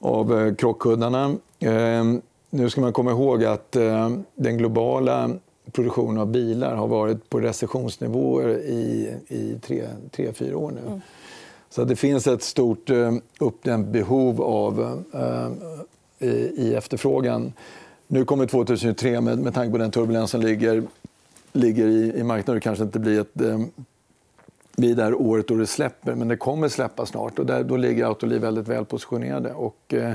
av 0.00 0.40
eh, 0.40 0.54
krockkuddarna. 0.54 1.36
Ehm, 1.60 2.22
nu 2.50 2.70
ska 2.70 2.80
man 2.80 2.92
komma 2.92 3.10
ihåg 3.10 3.44
att 3.44 3.76
eh, 3.76 4.10
den 4.34 4.58
globala 4.58 5.30
produktionen 5.72 6.18
av 6.18 6.26
bilar 6.26 6.74
har 6.74 6.86
varit 6.86 7.30
på 7.30 7.40
recessionsnivåer 7.40 8.48
i, 8.48 9.14
i 9.28 9.58
tre, 9.62 9.86
tre, 10.10 10.32
fyra 10.32 10.58
år 10.58 10.70
nu. 10.70 10.80
Mm. 10.86 11.00
Så 11.70 11.84
det 11.84 11.96
finns 11.96 12.26
ett 12.26 12.42
stort 12.42 12.90
eh, 12.90 13.14
uppdämt 13.38 13.88
behov 13.88 14.42
av, 14.42 15.04
eh, 15.12 16.28
i, 16.28 16.52
i, 16.56 16.74
efterfrågan. 16.74 17.52
Nu 18.06 18.24
kommer 18.24 18.46
2023 18.46 19.20
med, 19.20 19.38
med 19.38 19.54
tanke 19.54 19.72
på 19.72 19.78
den 19.78 19.90
turbulens 19.90 20.30
som 20.30 20.40
ligger, 20.40 20.82
ligger 21.52 21.86
i, 21.86 22.12
i 22.18 22.22
marknaden. 22.22 22.54
Det 22.54 22.60
kanske 22.60 22.84
inte 22.84 22.98
blir 22.98 23.20
ett 23.20 23.40
eh, 23.40 23.58
blir 24.76 24.94
det 24.94 25.02
här 25.02 25.14
året 25.14 25.48
då 25.48 25.54
det 25.54 25.66
släpper, 25.66 26.14
men 26.14 26.28
det 26.28 26.36
kommer 26.36 26.68
släppa 26.68 27.06
snart. 27.06 27.38
Och 27.38 27.46
där, 27.46 27.64
då 27.64 27.76
ligger 27.76 28.04
Autoliv 28.04 28.40
väldigt 28.40 28.68
väl 28.68 28.84
positionerade. 28.84 29.52
Och, 29.52 29.94
eh, 29.94 30.12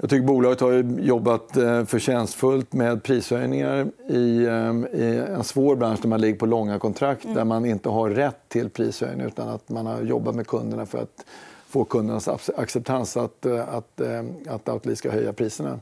jag 0.00 0.10
tycker 0.10 0.26
bolaget 0.26 0.60
har 0.60 0.72
jobbat 1.00 1.56
eh, 1.56 1.84
förtjänstfullt 1.84 2.72
med 2.72 3.02
prishöjningar 3.02 3.86
i, 4.08 4.44
eh, 4.44 5.00
i 5.00 5.24
en 5.28 5.44
svår 5.44 5.76
bransch 5.76 5.98
där 6.02 6.08
man 6.08 6.20
ligger 6.20 6.38
på 6.38 6.46
långa 6.46 6.78
kontrakt 6.78 7.24
mm. 7.24 7.36
där 7.36 7.44
man 7.44 7.64
inte 7.64 7.88
har 7.88 8.10
rätt 8.10 8.48
till 8.48 8.70
prishöjning 8.70 9.26
utan 9.26 9.48
att 9.48 9.68
man 9.68 9.86
har 9.86 10.02
jobbat 10.02 10.34
med 10.34 10.46
kunderna 10.46 10.86
för 10.86 10.98
att 10.98 11.24
få 11.68 11.84
kundernas 11.84 12.50
acceptans 12.56 13.16
att, 13.16 13.46
att, 13.46 14.00
att 14.48 14.68
Autoliv 14.68 14.94
ska 14.94 15.10
höja 15.10 15.32
priserna. 15.32 15.80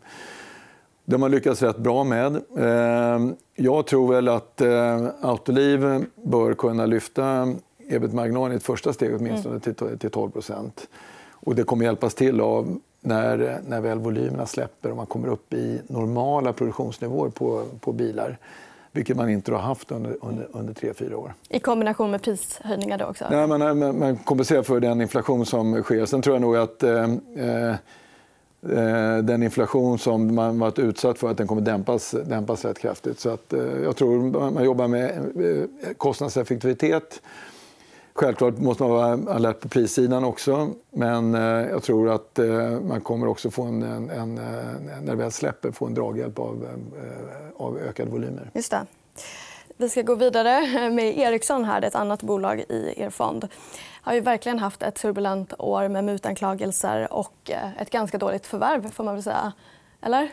Det 1.05 1.15
har 1.15 1.19
man 1.19 1.31
lyckats 1.31 1.63
rätt 1.63 1.79
bra 1.79 2.05
med. 2.05 2.41
Jag 3.55 3.87
tror 3.87 4.13
väl 4.15 4.29
att 4.29 4.63
Autoliv 5.21 6.07
bör 6.23 6.55
kunna 6.55 6.87
lyfta 6.87 7.55
ebit-marginalen 7.89 8.53
i 8.53 8.57
ett 8.57 8.63
första 8.63 8.93
steg 8.93 9.17
åtminstone 9.17 9.61
mm. 9.67 9.99
till 9.99 10.11
12% 10.11 10.71
och 11.49 11.55
Det 11.55 11.63
kommer 11.63 11.85
hjälpas 11.85 12.15
till 12.15 12.41
av 12.41 12.81
när, 13.01 13.61
när 13.69 13.81
väl 13.81 13.99
volymerna 13.99 14.47
släpper 14.47 14.91
och 14.91 14.97
man 14.97 15.07
kommer 15.07 15.29
upp 15.29 15.55
i 15.55 15.81
normala 15.87 16.53
produktionsnivåer 16.53 17.31
på, 17.31 17.65
på 17.81 17.93
bilar 17.93 18.39
vilket 18.93 19.17
man 19.17 19.31
inte 19.31 19.53
har 19.53 19.59
haft 19.59 19.93
under, 19.93 20.17
under, 20.21 20.49
under 20.53 20.75
tre, 20.75 20.95
fyra 20.95 21.19
år. 21.19 21.35
I 21.49 21.61
kombination 21.61 22.11
med 22.11 22.23
prishöjningar? 22.23 22.99
Då 22.99 23.05
också? 23.05 23.25
Nej, 23.31 23.47
man, 23.47 23.99
man 23.99 24.17
kompenserar 24.17 24.63
för 24.63 24.81
den 24.81 25.01
inflation 25.01 25.47
som 25.47 25.83
sker. 25.83 26.07
Sen 26.07 26.23
tror 26.23 26.35
jag 26.35 26.41
nog 26.41 26.57
att 26.57 26.83
eh, 26.83 27.05
eh, 28.63 29.19
den 29.23 29.43
inflation 29.43 29.99
som 29.99 30.35
man 30.35 30.59
varit 30.59 30.79
utsatt 30.79 31.19
för 31.19 31.31
att 31.31 31.37
den 31.37 31.47
kommer 31.47 31.63
dämpas, 31.63 32.15
dämpas 32.27 32.65
rätt 32.65 32.79
kraftigt. 32.79 33.21
Så 33.21 33.31
att, 33.31 33.53
eh, 33.53 33.61
jag 33.85 33.97
tror 33.97 34.51
man 34.51 34.65
jobbar 34.65 34.89
med 34.89 35.11
eh, 35.11 35.93
kostnadseffektivitet 35.97 37.23
Självklart 38.19 38.59
måste 38.59 38.83
man 38.83 38.93
vara 38.93 39.35
alert 39.35 39.61
på 39.61 39.69
prissidan 39.69 40.25
också. 40.25 40.71
Men 40.91 41.35
eh, 41.35 41.41
jag 41.71 41.83
tror 41.83 42.11
att 42.11 42.39
eh, 42.39 42.47
man 42.81 43.01
kommer 43.01 43.27
också 43.27 43.51
få 43.51 43.63
en, 43.63 43.83
en, 43.83 44.11
en, 44.11 44.39
eh, 44.39 44.45
när 45.03 45.11
det 45.11 45.15
väl 45.15 45.33
släpper, 45.33 45.71
få 45.71 45.87
en 45.87 45.95
draghjälp 45.95 46.39
av, 46.39 46.67
av 47.57 47.79
ökade 47.79 48.11
volymer. 48.11 48.51
Just 48.55 48.71
det. 48.71 48.87
Vi 49.77 49.89
ska 49.89 50.03
gå 50.03 50.15
vidare 50.15 50.91
med 50.91 51.19
Ericsson. 51.19 51.65
Här, 51.65 51.83
ett 51.83 51.95
annat 51.95 52.23
bolag 52.23 52.61
i 52.69 52.95
er 52.97 53.11
fond. 53.11 53.49
har 54.03 54.15
ju 54.15 54.21
verkligen 54.21 54.59
haft 54.59 54.83
ett 54.83 54.95
turbulent 54.95 55.53
år 55.59 55.89
med 55.89 56.05
mutanklagelser 56.05 57.13
och 57.13 57.51
ett 57.79 57.91
ganska 57.91 58.19
dåligt 58.19 58.47
förvärv. 58.47 58.91
får 58.91 59.05
man 59.05 59.15
väl 59.15 59.23
säga. 59.23 59.53
Eller? 60.01 60.29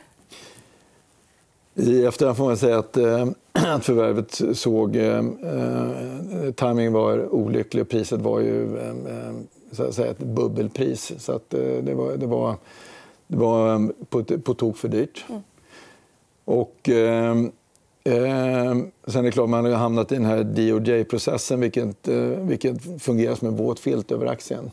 I 1.76 2.06
efterhand 2.06 2.38
får 2.38 2.46
man 2.46 2.58
säga 2.58 2.78
att 2.78 2.98
att 3.54 3.86
förvärvet 3.86 4.42
såg... 4.58 4.96
Eh, 4.96 5.18
eh, 5.18 6.52
timingen 6.56 6.94
var 6.94 7.34
olycklig 7.34 7.82
och 7.82 7.90
priset 7.90 8.22
var 8.22 8.40
ju 8.40 8.78
eh, 8.78 8.90
eh, 8.90 9.34
så 9.72 9.84
att 9.84 9.94
säga, 9.94 10.12
ett 10.12 10.20
bubbelpris. 10.20 11.14
Så 11.18 11.32
att, 11.32 11.54
eh, 11.54 11.60
det 11.62 11.94
var, 11.94 12.18
det 12.18 12.26
var, 12.26 12.56
det 13.28 13.38
var 13.38 13.74
eh, 13.74 13.80
på, 14.10 14.24
på 14.24 14.54
tok 14.54 14.78
för 14.78 14.88
dyrt. 14.88 15.26
Mm. 15.30 15.42
Och, 16.46 16.90
eh, 16.90 17.36
sen 19.08 19.20
är 19.20 19.24
det 19.24 19.32
klart 19.32 19.50
man 19.50 19.66
har 19.66 19.72
hamnat 19.72 20.12
i 20.12 20.16
den 20.16 20.26
här 20.26 20.44
DOJ-processen 20.44 21.60
vilket, 21.60 22.08
vilket 22.40 23.04
fungerar 23.04 23.36
som 23.36 23.48
en 23.48 23.56
våt 23.56 23.80
filt 23.80 24.12
över 24.12 24.26
aktien. 24.26 24.72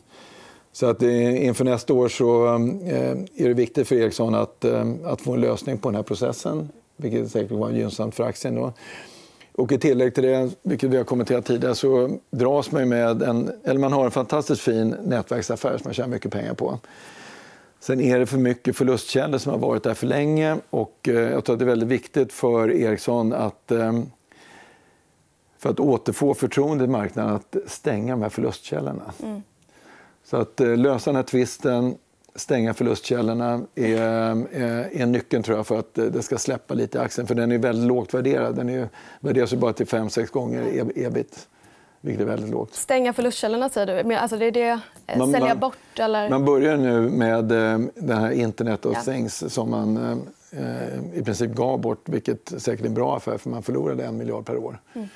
Så 0.71 0.85
att 0.85 1.01
inför 1.01 1.65
nästa 1.65 1.93
år 1.93 2.07
så 2.07 2.45
är 3.35 3.47
det 3.47 3.53
viktigt 3.53 3.87
för 3.87 3.95
Ericsson 3.95 4.35
att, 4.35 4.65
att 5.03 5.21
få 5.21 5.33
en 5.33 5.41
lösning 5.41 5.77
på 5.77 5.89
den 5.89 5.95
här 5.95 6.03
processen 6.03 6.69
vilket 6.97 7.31
säkert 7.31 7.51
var 7.51 7.69
gynnsamt 7.69 8.15
för 8.15 8.23
aktien. 8.23 8.55
Då. 8.55 8.73
Och 9.55 9.71
I 9.71 9.77
tillägg 9.77 10.13
till 10.15 10.23
det, 10.23 10.49
vilket 10.63 10.89
vi 10.89 10.97
har 10.97 11.03
kommenterat 11.03 11.45
tidigare, 11.45 11.75
så 11.75 12.17
dras 12.31 12.71
man 12.71 12.89
med 12.89 13.21
en, 13.21 13.51
eller 13.63 13.79
man 13.79 13.93
har 13.93 14.05
en 14.05 14.11
fantastiskt 14.11 14.61
fin 14.61 14.95
nätverksaffär 15.05 15.77
som 15.77 15.81
man 15.83 15.93
tjänar 15.93 16.09
mycket 16.09 16.31
pengar 16.31 16.53
på. 16.53 16.79
Sen 17.79 18.01
är 18.01 18.19
det 18.19 18.25
för 18.25 18.37
mycket 18.37 18.77
förlustkällor 18.77 19.37
som 19.37 19.51
har 19.51 19.59
varit 19.59 19.83
där 19.83 19.93
för 19.93 20.07
länge. 20.07 20.57
Och 20.69 21.09
eh, 21.09 21.13
jag 21.15 21.45
tror 21.45 21.53
att 21.53 21.59
det 21.59 21.65
är 21.65 21.69
väldigt 21.69 21.89
viktigt 21.89 22.33
för 22.33 22.71
Ericsson 22.71 23.33
att 23.33 23.71
eh, 23.71 23.93
för 25.57 25.69
att 25.69 25.79
återfå 25.79 26.33
förtroende 26.33 26.83
i 26.83 26.87
marknaden 26.87 27.35
att 27.35 27.55
stänga 27.67 28.13
de 28.13 28.21
här 28.21 28.29
förlustkällorna. 28.29 29.13
Mm. 29.23 29.43
Så 30.23 30.37
att 30.37 30.61
eh, 30.61 30.77
lösa 30.77 31.09
den 31.09 31.15
här 31.15 31.23
tvisten, 31.23 31.97
stänga 32.35 32.73
förlustkällorna 32.73 33.61
är, 33.75 33.95
är 35.01 35.05
nyckeln 35.05 35.43
tror 35.43 35.57
jag, 35.57 35.67
för 35.67 35.79
att 35.79 35.93
det 35.93 36.21
ska 36.21 36.37
släppa 36.37 36.73
lite 36.73 36.97
i 36.97 37.01
aktien. 37.01 37.27
För 37.27 37.35
den 37.35 37.51
är 37.51 37.57
väldigt 37.57 37.87
lågt 37.87 38.13
värderad. 38.13 38.55
Den 38.55 38.69
är 38.69 38.89
värderas 39.19 39.53
bara 39.53 39.73
till 39.73 39.87
5-6 39.87 40.31
gånger 40.31 40.91
ebit. 40.95 41.47
Vilket 42.05 42.21
är 42.21 42.25
väldigt 42.25 42.49
lågt. 42.49 42.73
Stänga 42.73 43.13
förlustkällorna, 43.13 43.69
säger 43.69 44.03
du. 44.03 44.15
Alltså 44.15 44.37
det 44.37 44.45
är 44.45 44.51
det, 44.51 44.79
eh, 45.07 45.17
man, 45.17 45.31
sälja 45.31 45.55
bort? 45.55 45.99
Eller? 45.99 46.29
Man 46.29 46.45
börjar 46.45 46.77
nu 46.77 47.09
med 47.09 47.51
eh, 47.51 47.79
det 47.95 48.15
här 48.15 48.31
internet 48.31 48.85
och 48.85 48.93
ja. 48.95 49.01
things 49.01 49.53
som 49.53 49.69
man 49.69 49.97
eh, 50.51 51.19
i 51.19 51.23
princip 51.23 51.51
gav 51.51 51.81
bort, 51.81 52.09
vilket 52.09 52.61
säkert 52.61 52.81
är 52.81 52.87
en 52.87 52.93
bra 52.93 53.17
affär 53.17 53.37
för 53.37 53.49
man 53.49 53.63
förlorade 53.63 54.05
en 54.05 54.17
miljard 54.17 54.45
per 54.45 54.57
år. 54.57 54.79
Mm. 54.93 55.07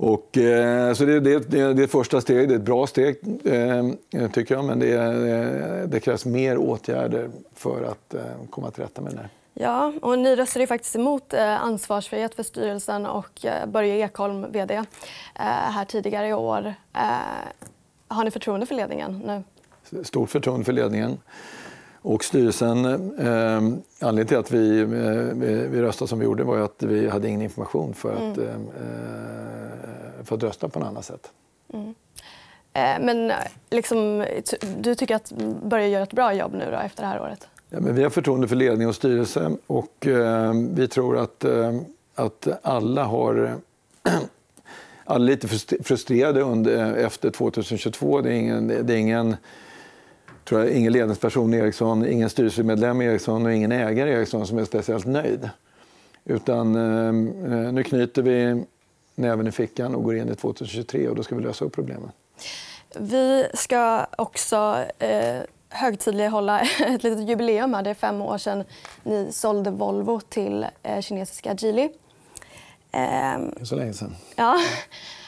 Och, 0.00 0.38
eh, 0.38 0.92
så 0.92 1.04
det, 1.04 1.20
det, 1.20 1.50
det, 1.50 1.74
det 1.74 1.82
är 1.82 1.86
första 1.86 2.20
steget. 2.20 2.48
Det 2.48 2.54
är 2.54 2.58
ett 2.58 2.64
bra 2.64 2.86
steg, 2.86 3.16
eh, 3.44 4.30
tycker 4.30 4.54
jag. 4.54 4.64
Men 4.64 4.78
det, 4.78 4.92
eh, 4.92 5.88
det, 5.88 6.00
krävs 6.00 6.24
mer 6.24 6.58
åtgärder 6.58 7.30
för 7.54 7.82
att 7.82 8.14
eh, 8.14 8.20
komma 8.50 8.70
till 8.70 8.82
rätta 8.82 9.02
med 9.02 9.12
det. 9.12 9.28
Ja, 9.54 9.92
och 10.02 10.18
ni 10.18 10.36
röstade 10.36 10.62
ju 10.62 10.66
faktiskt 10.66 10.96
emot 10.96 11.34
eh, 11.34 11.62
ansvarsfrihet 11.62 12.34
för 12.34 12.42
styrelsen 12.42 13.06
och 13.06 13.44
eh, 13.44 13.66
Börje 13.66 13.94
Ekholm, 13.94 14.52
vd, 14.52 14.84
här 15.34 15.84
tidigare 15.84 16.28
i 16.28 16.32
år. 16.32 16.74
Har 18.08 18.24
ni 18.24 18.30
förtroende 18.30 18.66
för 18.66 18.74
ledningen 18.74 19.22
nu? 19.26 19.42
Stort 20.04 20.30
förtroende 20.30 20.64
för 20.64 20.72
ledningen. 20.72 21.18
Och 22.02 22.24
styrelsen, 22.24 22.84
eh, 23.18 23.56
anledningen 24.00 24.26
till 24.26 24.36
att 24.36 24.50
vi, 24.50 24.80
eh, 24.80 24.86
vi 25.70 25.82
röstade 25.82 26.08
som 26.08 26.18
vi 26.18 26.24
gjorde 26.24 26.44
var 26.44 26.58
att 26.58 26.82
vi 26.82 27.08
hade 27.08 27.28
ingen 27.28 27.42
information 27.42 27.94
för 27.94 28.12
att, 28.12 28.38
mm. 28.38 28.50
eh, 28.50 29.47
för 30.28 30.36
att 30.36 30.42
rösta 30.42 30.68
på 30.68 30.78
något 30.78 30.88
annat 30.88 31.04
sätt. 31.04 31.30
Mm. 31.72 31.94
Eh, 32.72 33.06
men 33.06 33.32
liksom, 33.70 34.26
du 34.78 34.94
tycker 34.94 35.14
att 35.14 35.32
Börje 35.62 35.88
gör 35.88 36.02
ett 36.02 36.12
bra 36.12 36.34
jobb 36.34 36.54
nu 36.54 36.70
då, 36.70 36.76
efter 36.76 37.02
det 37.02 37.08
här 37.08 37.20
året? 37.20 37.48
Ja, 37.70 37.80
men 37.80 37.94
vi 37.94 38.02
har 38.02 38.10
förtroende 38.10 38.48
för 38.48 38.56
ledning 38.56 38.88
och 38.88 38.94
styrelse. 38.94 39.50
Och, 39.66 40.06
eh, 40.06 40.52
vi 40.74 40.88
tror 40.88 41.18
att, 41.18 41.44
eh, 41.44 41.74
att 42.14 42.48
alla 42.62 43.04
har 43.04 43.56
alla 45.04 45.24
är 45.24 45.28
lite 45.28 45.48
frustrerade 45.84 46.42
under, 46.42 46.94
efter 46.94 47.30
2022. 47.30 48.20
Det 48.20 48.30
är 48.30 48.34
ingen, 48.34 48.68
det 48.68 48.94
är 48.94 48.98
ingen 48.98 49.36
tror 50.44 50.60
jag, 50.60 50.70
ingen 50.70 50.92
ledningsperson 50.92 51.54
i 51.54 51.56
Ericsson, 51.56 52.06
ingen 52.06 52.30
styrelsemedlem 52.30 53.02
i 53.02 53.04
Ericsson 53.04 53.46
och 53.46 53.52
ingen 53.52 53.72
ägare 53.72 54.10
i 54.10 54.12
Ericsson 54.12 54.46
som 54.46 54.58
är 54.58 54.64
speciellt 54.64 55.06
nöjd. 55.06 55.50
Utan 56.24 56.76
eh, 56.76 57.72
nu 57.72 57.82
knyter 57.82 58.22
vi 58.22 58.64
näven 59.18 59.46
i 59.46 59.52
fickan 59.52 59.94
och 59.94 60.04
går 60.04 60.16
in 60.16 60.28
i 60.28 60.34
2023 60.34 61.08
och 61.08 61.16
då 61.16 61.22
ska 61.22 61.34
vi 61.34 61.42
lösa 61.42 61.64
upp 61.64 61.72
problemen. 61.72 62.10
Vi 62.98 63.46
ska 63.54 64.06
också 64.18 64.84
eh, 64.98 65.40
högtidlighålla 65.68 66.60
ett 66.80 67.02
litet 67.02 67.28
jubileum. 67.28 67.76
Det 67.84 67.90
är 67.90 67.94
fem 67.94 68.22
år 68.22 68.38
sedan 68.38 68.64
ni 69.02 69.32
sålde 69.32 69.70
Volvo 69.70 70.20
till 70.20 70.66
eh, 70.82 71.00
kinesiska 71.00 71.54
Geely. 71.54 71.88
Eh, 72.92 73.38
så 73.62 73.76
länge 73.76 73.92
sedan. 73.92 74.16
Ja. 74.36 74.58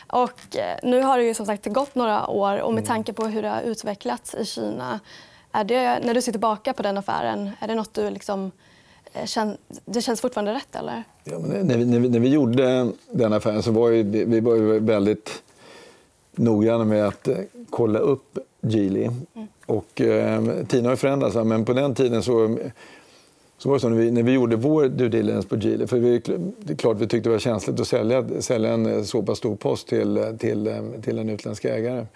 Och 0.07 0.57
eh, 0.57 0.79
nu 0.83 1.03
har 1.03 1.19
det 1.19 1.25
ju 1.25 1.35
som 1.35 1.47
sagt 1.47 1.67
gått 1.67 1.95
några 1.95 2.27
år 2.27 2.61
och 2.61 2.73
med 2.73 2.81
mm. 2.81 2.89
tanke 2.89 3.13
på 3.13 3.25
hur 3.25 3.43
det 3.43 3.49
har 3.49 3.63
utvecklats 3.63 4.35
i 4.35 4.45
Kina 4.45 5.01
är 5.53 5.65
det, 5.65 6.01
när 6.05 6.15
du 6.15 6.23
ser 6.23 6.33
tillbaka 6.33 6.73
på 6.73 6.83
den 6.83 6.99
affären, 6.99 7.51
är 7.61 7.69
det 7.69 7.75
nåt 7.75 7.95
du 7.95 8.11
liksom, 8.11 8.53
det 9.85 10.01
känns 10.01 10.21
fortfarande 10.21 10.55
rätt? 10.55 10.77
Eller? 10.77 11.05
Ja, 11.25 11.39
men 11.39 11.67
när, 11.67 11.77
vi, 11.77 11.85
när, 11.85 11.99
vi, 11.99 12.09
när 12.09 12.21
vi 12.21 12.29
gjorde 12.29 12.93
den 13.11 13.33
affären 13.33 13.63
så 13.63 13.73
var 13.73 13.91
ju, 13.91 14.03
vi 14.03 14.41
var 14.41 14.57
ju 14.57 14.79
väldigt 14.79 15.43
noggranna 16.33 16.85
med 16.85 17.07
att 17.07 17.29
eh, 17.29 17.37
kolla 17.71 17.99
upp 17.99 18.39
Geely. 18.61 19.05
Mm. 19.05 19.49
Och, 19.67 20.01
eh, 20.01 20.65
tiden 20.69 20.87
har 20.87 20.97
förändrats, 20.97 21.37
men 21.37 21.65
på 21.65 21.73
den 21.73 21.95
tiden 21.95 22.23
så 22.23 22.59
så 23.59 23.69
var 23.69 23.77
det 23.77 23.81
så 23.81 23.89
när 23.89 23.97
vi, 23.97 24.11
när 24.11 24.23
vi 24.23 24.33
gjorde 24.33 24.57
vår 24.57 24.89
due 24.89 25.09
diligence 25.09 25.49
på 25.49 25.57
Geely, 25.57 25.87
för 25.87 25.99
vi, 25.99 26.19
det 26.59 26.73
är 26.73 26.77
klart 26.77 26.97
vi 26.97 27.07
tyckte 27.07 27.29
det 27.29 27.33
var 27.33 27.39
känsligt 27.39 27.81
att 27.81 27.89
sälja, 27.89 28.25
sälja 28.41 28.73
en 28.73 29.07
så 29.07 29.23
pass 29.23 29.39
stor 29.39 29.57
post 29.57 29.89
till, 29.89 30.37
till, 30.39 30.93
till 31.03 31.19
en 31.19 31.29
utländsk 31.29 31.65
ägare. 31.65 32.07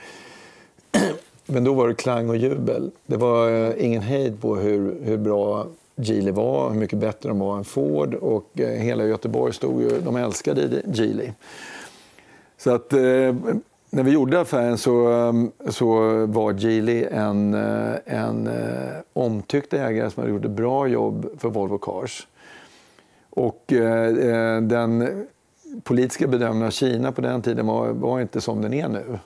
Men 1.47 1.65
då 1.65 1.75
var 1.75 1.89
det 1.89 1.95
klang 1.95 2.29
och 2.29 2.37
jubel. 2.37 2.91
Det 3.07 3.17
var 3.17 3.51
eh, 3.51 3.85
ingen 3.85 4.03
hejd 4.03 4.41
på 4.41 4.57
hur, 4.57 4.97
hur 5.03 5.17
bra 5.17 5.67
Geely 5.97 6.31
var, 6.31 6.71
hur 6.71 6.81
mycket 6.81 6.99
bättre 6.99 7.29
de 7.29 7.39
var 7.39 7.57
än 7.57 7.65
Ford. 7.65 8.15
Och 8.15 8.61
eh, 8.61 8.69
hela 8.69 9.05
Göteborg 9.05 9.53
stod 9.53 9.83
ju, 9.83 10.01
de 10.01 10.17
älskade 10.17 10.83
Geely. 10.93 11.31
Så 12.57 12.75
att, 12.75 12.93
eh, 12.93 13.35
när 13.91 14.03
vi 14.03 14.11
gjorde 14.11 14.41
affären 14.41 14.79
så, 14.79 15.13
eh, 15.13 15.33
så 15.71 15.87
var 16.27 16.53
Geely 16.53 17.05
en, 17.05 17.55
eh, 17.55 17.95
en 18.05 18.51
omtyckt 19.13 19.73
ägare 19.73 20.11
som 20.11 20.21
hade 20.21 20.35
gjort 20.35 20.45
ett 20.45 20.51
bra 20.51 20.87
jobb 20.87 21.27
för 21.39 21.49
Volvo 21.49 21.79
Cars. 21.79 22.27
Och 23.31 23.73
eh, 23.73 24.63
den 24.63 25.25
politiska 25.83 26.27
bedömningen 26.27 26.67
av 26.67 26.71
Kina 26.71 27.13
på 27.13 27.21
den 27.21 27.43
tiden 27.43 27.67
var, 27.67 27.89
var 27.89 28.21
inte 28.21 28.41
som 28.41 28.63
den 28.63 28.75
är 28.75 28.89
nu. 28.89 29.19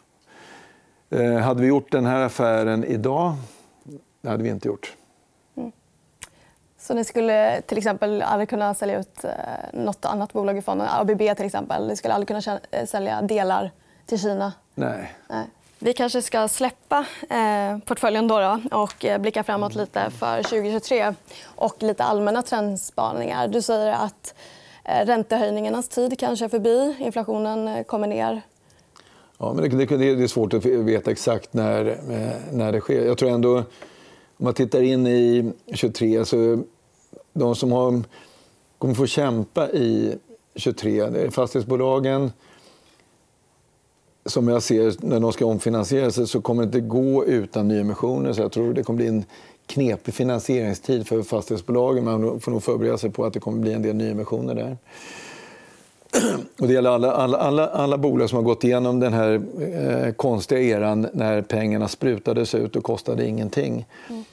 Eh, 1.11 1.39
hade 1.39 1.63
vi 1.63 1.69
gjort 1.69 1.93
den 1.93 2.07
här 2.07 2.21
affären 2.21 2.85
idag? 2.85 3.35
Det 4.21 4.29
hade 4.29 4.43
vi 4.43 4.49
inte 4.49 4.69
gjort. 4.69 4.97
Mm. 6.90 6.95
Så 6.95 6.95
ni 6.95 7.04
skulle 7.04 7.61
till 7.61 7.78
exempel 7.78 8.23
aldrig 8.23 8.49
kunna 8.49 8.75
sälja 8.75 8.99
ut 8.99 9.25
nåt 9.73 10.04
annat 10.04 10.33
bolag 10.33 10.59
i 10.59 10.62
fonden? 10.62 10.88
ABB 10.90 11.18
till 11.18 11.47
exempel. 11.47 11.87
Ni 11.88 11.97
skulle 11.97 12.14
aldrig 12.14 12.28
kunna 12.28 12.61
sälja 12.87 13.23
delar 13.23 13.71
till 14.07 14.21
Kina? 14.21 14.52
Nej. 14.75 15.12
Nej. 15.28 15.45
Vi 15.80 15.92
kanske 15.92 16.23
ska 16.23 16.49
släppa 16.49 17.07
eh, 17.30 17.78
portföljen 17.85 18.28
då, 18.28 18.40
då 18.40 18.61
och 18.71 19.04
eh, 19.04 19.21
blicka 19.21 19.45
framåt 19.45 19.75
lite 19.75 20.11
för 20.11 20.42
2023 20.42 21.14
och 21.45 21.83
lite 21.83 22.04
allmänna 22.04 22.42
trendspaningar. 22.42 23.49
Du 23.49 23.62
säger 23.62 23.92
att 23.92 24.35
eh, 24.85 25.07
räntehöjningarnas 25.07 25.88
tid 25.88 26.18
kanske 26.18 26.45
är 26.45 26.49
förbi. 26.49 26.97
Inflationen 26.99 27.68
eh, 27.68 27.85
kommer 27.85 28.07
ner. 28.07 28.42
Ja, 29.38 29.52
men 29.52 29.71
det, 29.71 29.87
det, 29.87 30.14
det, 30.14 30.23
är 30.23 30.26
svårt 30.26 30.54
att 30.54 30.64
veta 30.64 31.11
exakt 31.11 31.54
när, 31.54 31.87
eh, 31.87 32.52
när 32.52 32.73
det 32.73 32.80
sker. 32.80 33.07
Jag 33.07 33.18
tror 33.18 33.30
ändå, 33.30 33.57
om 33.57 33.64
man 34.37 34.54
tittar 34.54 34.83
in 34.83 35.07
i 35.07 35.52
23 35.75 36.25
så 36.25 36.62
de 37.32 37.54
som 37.54 37.73
har, 37.73 38.02
kommer 38.78 38.94
få 38.94 39.06
kämpa 39.06 39.70
i 39.70 40.18
23 40.54 41.06
det 41.06 41.20
är 41.20 41.30
fastighetsbolagen, 41.30 42.32
som 44.26 44.49
jag 44.49 44.62
ser 44.62 44.94
när 45.06 45.20
de 45.20 45.32
ska 45.32 45.47
omfinansiera 45.47 46.11
sig 46.11 46.26
så 46.26 46.40
kommer 46.40 46.62
det 46.62 46.66
inte 46.66 46.80
gå 46.80 47.25
utan 47.25 47.68
nyemissioner. 47.68 48.32
Så 48.32 48.40
jag 48.40 48.52
tror 48.52 48.75
det 48.75 48.82
kommer 48.82 48.97
bli 48.97 49.06
en 49.06 49.25
knepig 49.66 50.14
finansieringstid 50.14 51.06
för 51.06 51.23
fastighetsbolagen. 51.23 52.04
Man 52.04 52.40
får 52.40 52.52
nog 52.52 52.62
förbereda 52.62 52.99
sig 52.99 53.11
på 53.11 53.25
att 53.25 53.32
det 53.32 53.40
kommer 53.40 53.58
bli 53.58 53.73
en 53.73 53.82
del 53.82 53.97
nyemissioner 53.97 54.54
där. 54.54 54.76
Och 56.58 56.68
det 56.68 56.73
gäller 56.73 56.90
alla, 56.90 57.12
alla, 57.12 57.38
alla, 57.38 57.66
alla 57.66 57.99
bolag 57.99 58.28
som 58.28 58.37
har 58.37 58.42
gått 58.42 58.64
igenom 58.64 59.00
den 59.00 59.12
här 59.12 59.42
eh, 59.61 60.12
konstiga 60.12 60.61
eran 60.61 61.08
när 61.12 61.42
pengarna 61.42 61.88
sprutades 61.88 62.54
ut 62.54 62.76
och 62.76 62.85
kostade 62.85 63.26
ingenting. 63.26 63.87
Mm. 64.08 64.25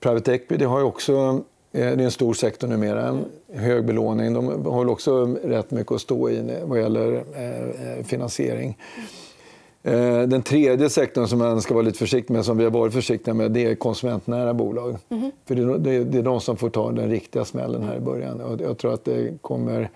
Private 0.00 0.34
equity 0.34 0.64
har 0.64 0.82
också, 0.82 1.42
det 1.74 1.82
är 1.82 1.98
en 1.98 2.10
stor 2.10 2.34
sektor 2.34 2.68
numera, 2.68 3.18
hög 3.52 3.84
belåning. 3.84 4.34
De 4.34 4.66
har 4.66 4.88
också 4.88 5.24
rätt 5.44 5.70
mycket 5.70 5.92
att 5.92 6.00
stå 6.00 6.30
i 6.30 6.60
vad 6.64 6.80
gäller 6.80 7.24
eh, 7.34 7.98
eh 7.98 8.04
finansiering. 8.04 8.78
Eh, 9.82 10.22
den 10.22 10.42
tredje 10.42 10.90
sektorn 10.90 11.28
som 11.28 11.38
man 11.38 11.62
ska 11.62 11.74
vara 11.74 11.84
lite 11.84 11.98
försiktig 11.98 12.34
med, 12.34 12.44
som 12.44 12.58
vi 12.58 12.64
har 12.64 12.70
varit 12.70 12.92
försiktiga 12.92 13.34
med, 13.34 13.50
det 13.50 13.64
är 13.64 13.74
konsumentnära 13.74 14.54
bolag. 14.54 14.96
Mm. 15.08 15.30
För 15.44 15.54
det 15.54 15.94
är, 15.94 16.04
det 16.04 16.18
är 16.18 16.22
de 16.22 16.40
som 16.40 16.56
får 16.56 16.70
ta 16.70 16.92
den 16.92 17.10
riktiga 17.10 17.44
smällen 17.44 17.82
här 17.82 17.96
i 17.96 18.00
början. 18.00 18.40
Och 18.40 18.60
jag 18.60 18.78
tror 18.78 18.94
att 18.94 19.04
det 19.04 19.42
kommer 19.42 19.90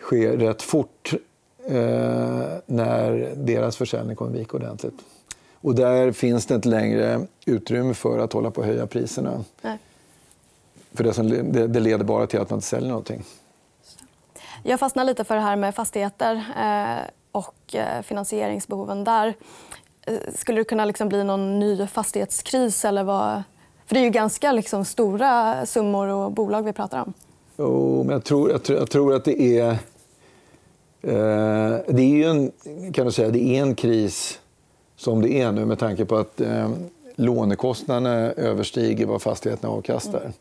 ske 0.00 0.36
rätt 0.36 0.62
fort 0.62 1.14
eh, 1.66 1.74
när 2.66 3.32
deras 3.36 3.76
försäljning 3.76 4.16
kommer 4.16 4.32
vika 4.38 4.56
ordentligt. 4.56 4.94
Och 5.60 5.74
där 5.74 6.12
finns 6.12 6.46
det 6.46 6.54
inte 6.54 6.68
längre 6.68 7.20
utrymme 7.46 7.94
för 7.94 8.18
att 8.18 8.32
hålla 8.32 8.50
på 8.50 8.60
att 8.60 8.66
höja 8.66 8.86
priserna. 8.86 9.44
Nej. 9.62 9.78
För 10.94 11.04
det, 11.04 11.12
som, 11.12 11.28
det, 11.28 11.66
det, 11.66 11.80
leder 11.80 12.04
bara 12.04 12.26
till 12.26 12.40
att 12.40 12.50
man 12.50 12.56
inte 12.56 12.66
säljer 12.66 12.88
någonting. 12.88 13.24
Jag 14.62 14.80
fastnar 14.80 15.04
lite 15.04 15.24
för 15.24 15.34
det 15.34 15.40
här 15.40 15.56
med 15.56 15.74
fastigheter 15.74 16.34
eh, 16.34 17.10
och 17.32 17.74
eh, 17.74 18.02
finansieringsbehoven 18.02 19.04
där. 19.04 19.34
Eh, 20.06 20.14
skulle 20.34 20.60
det 20.60 20.64
kunna 20.64 20.84
liksom 20.84 21.08
bli 21.08 21.24
någon 21.24 21.58
ny 21.58 21.86
fastighetskris? 21.86 22.84
Eller 22.84 23.04
vad? 23.04 23.42
För 23.86 23.94
det 23.94 24.00
är 24.00 24.04
ju 24.04 24.10
ganska 24.10 24.52
liksom 24.52 24.84
stora 24.84 25.66
summor 25.66 26.08
och 26.08 26.32
bolag 26.32 26.62
vi 26.62 26.72
pratar 26.72 27.02
om. 27.02 27.12
Jo, 27.56 28.02
men 28.04 28.12
jag 28.12 28.24
tror, 28.24 28.50
jag 28.50 28.62
tror, 28.62 28.78
jag 28.78 28.90
tror 28.90 29.14
att 29.14 29.24
det 29.24 29.58
är 29.58 29.78
Eh, 31.06 31.78
det 31.88 32.22
är 32.22 32.28
en, 32.28 32.52
kan 32.92 33.06
du 33.06 33.12
säga, 33.12 33.30
det 33.30 33.42
är 33.42 33.62
en 33.62 33.74
kris 33.74 34.40
som 34.96 35.22
det 35.22 35.40
är 35.40 35.52
nu 35.52 35.64
med 35.64 35.78
tanke 35.78 36.04
på 36.04 36.16
att 36.16 36.40
eh, 36.40 36.70
lånekostnaderna 37.16 38.10
överstiger 38.32 39.06
vad 39.06 39.22
fastigheterna 39.22 39.72
avkastar. 39.72 40.20
Mm. 40.20 40.32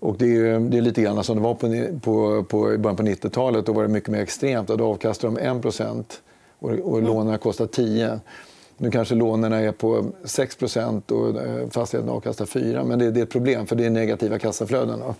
Och 0.00 0.16
det 0.18 0.36
är, 0.36 0.58
det 0.58 0.76
är 0.76 0.82
lite 0.82 1.02
grann 1.02 1.24
som 1.24 1.36
det 1.36 1.42
var 1.42 1.54
på, 1.54 1.98
på, 2.00 2.44
på, 2.44 2.74
i 2.74 2.78
början 2.78 2.96
på 2.96 3.02
90-talet. 3.02 3.66
Då 3.66 3.72
var 3.72 3.82
det 3.82 3.88
mycket 3.88 4.10
mer 4.10 4.22
extremt. 4.22 4.68
Då 4.68 4.86
avkastade 4.86 5.34
de 5.34 5.68
1 5.68 6.22
och, 6.58 6.70
och 6.70 6.98
mm. 6.98 7.04
lånen 7.10 7.38
kostar 7.38 7.66
10 7.66 8.20
Nu 8.76 8.90
kanske 8.90 9.14
lånen 9.14 9.52
är 9.52 9.72
på 9.72 10.04
6% 10.24 11.12
och 11.12 11.42
eh, 11.42 11.68
fastigheterna 11.68 12.12
avkastar 12.12 12.46
4 12.46 12.84
Men 12.84 12.98
det, 12.98 13.10
det, 13.10 13.20
är 13.20 13.22
ett 13.22 13.30
problem, 13.30 13.66
för 13.66 13.76
det 13.76 13.86
är 13.86 13.90
negativa 13.90 14.38
kassaflöden. 14.38 15.00
Då. 15.00 15.14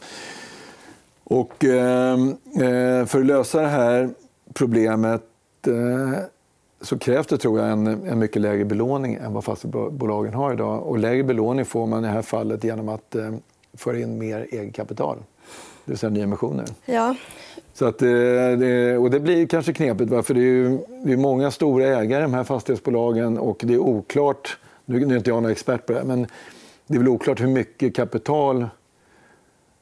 Och, 1.24 1.64
ehm, 1.64 2.36
eh, 2.54 3.06
för 3.06 3.20
att 3.20 3.26
lösa 3.26 3.60
det 3.60 3.68
här 3.68 4.10
problemet 4.54 5.22
eh, 5.66 6.20
så 6.80 6.98
krävs 6.98 7.26
det 7.26 7.38
tror 7.38 7.60
jag 7.60 7.68
en, 7.68 7.86
en 7.86 8.18
mycket 8.18 8.42
lägre 8.42 8.64
belåning 8.64 9.14
än 9.14 9.32
vad 9.32 9.44
fastighetsbolagen 9.44 10.34
har 10.34 10.52
idag. 10.52 10.82
Och 10.82 10.98
lägre 10.98 11.22
belåning 11.22 11.64
får 11.64 11.86
man 11.86 12.04
i 12.04 12.06
det 12.06 12.12
här 12.12 12.22
fallet 12.22 12.64
genom 12.64 12.88
att 12.88 13.14
eh, 13.14 13.30
föra 13.74 13.98
in 13.98 14.18
mer 14.18 14.46
eget 14.50 14.74
kapital, 14.74 15.16
det 15.84 15.92
vill 15.92 15.98
säga 15.98 16.10
nyemissioner. 16.10 16.66
Ja. 16.84 17.14
Så 17.74 17.86
att, 17.86 18.02
eh, 18.02 18.08
det, 18.08 18.98
och 18.98 19.10
det 19.10 19.20
blir 19.20 19.46
kanske 19.46 19.72
knepigt, 19.72 20.10
va? 20.10 20.22
för 20.22 20.34
det 20.34 20.40
är, 20.40 20.44
ju, 20.44 20.78
det 21.04 21.12
är 21.12 21.16
många 21.16 21.50
stora 21.50 21.86
ägare 21.86 22.20
i 22.20 22.22
de 22.22 22.34
här 22.34 22.44
fastighetsbolagen 22.44 23.38
och 23.38 23.60
det 23.64 23.74
är 23.74 23.78
oklart, 23.78 24.58
nu 24.84 24.96
är 24.96 25.16
inte 25.16 25.30
jag 25.30 25.42
någon 25.42 25.52
expert 25.52 25.86
på 25.86 25.92
det 25.92 26.04
men 26.04 26.26
det 26.86 26.94
är 26.94 26.98
väl 26.98 27.08
oklart 27.08 27.40
hur 27.40 27.46
mycket 27.46 27.96
kapital 27.96 28.68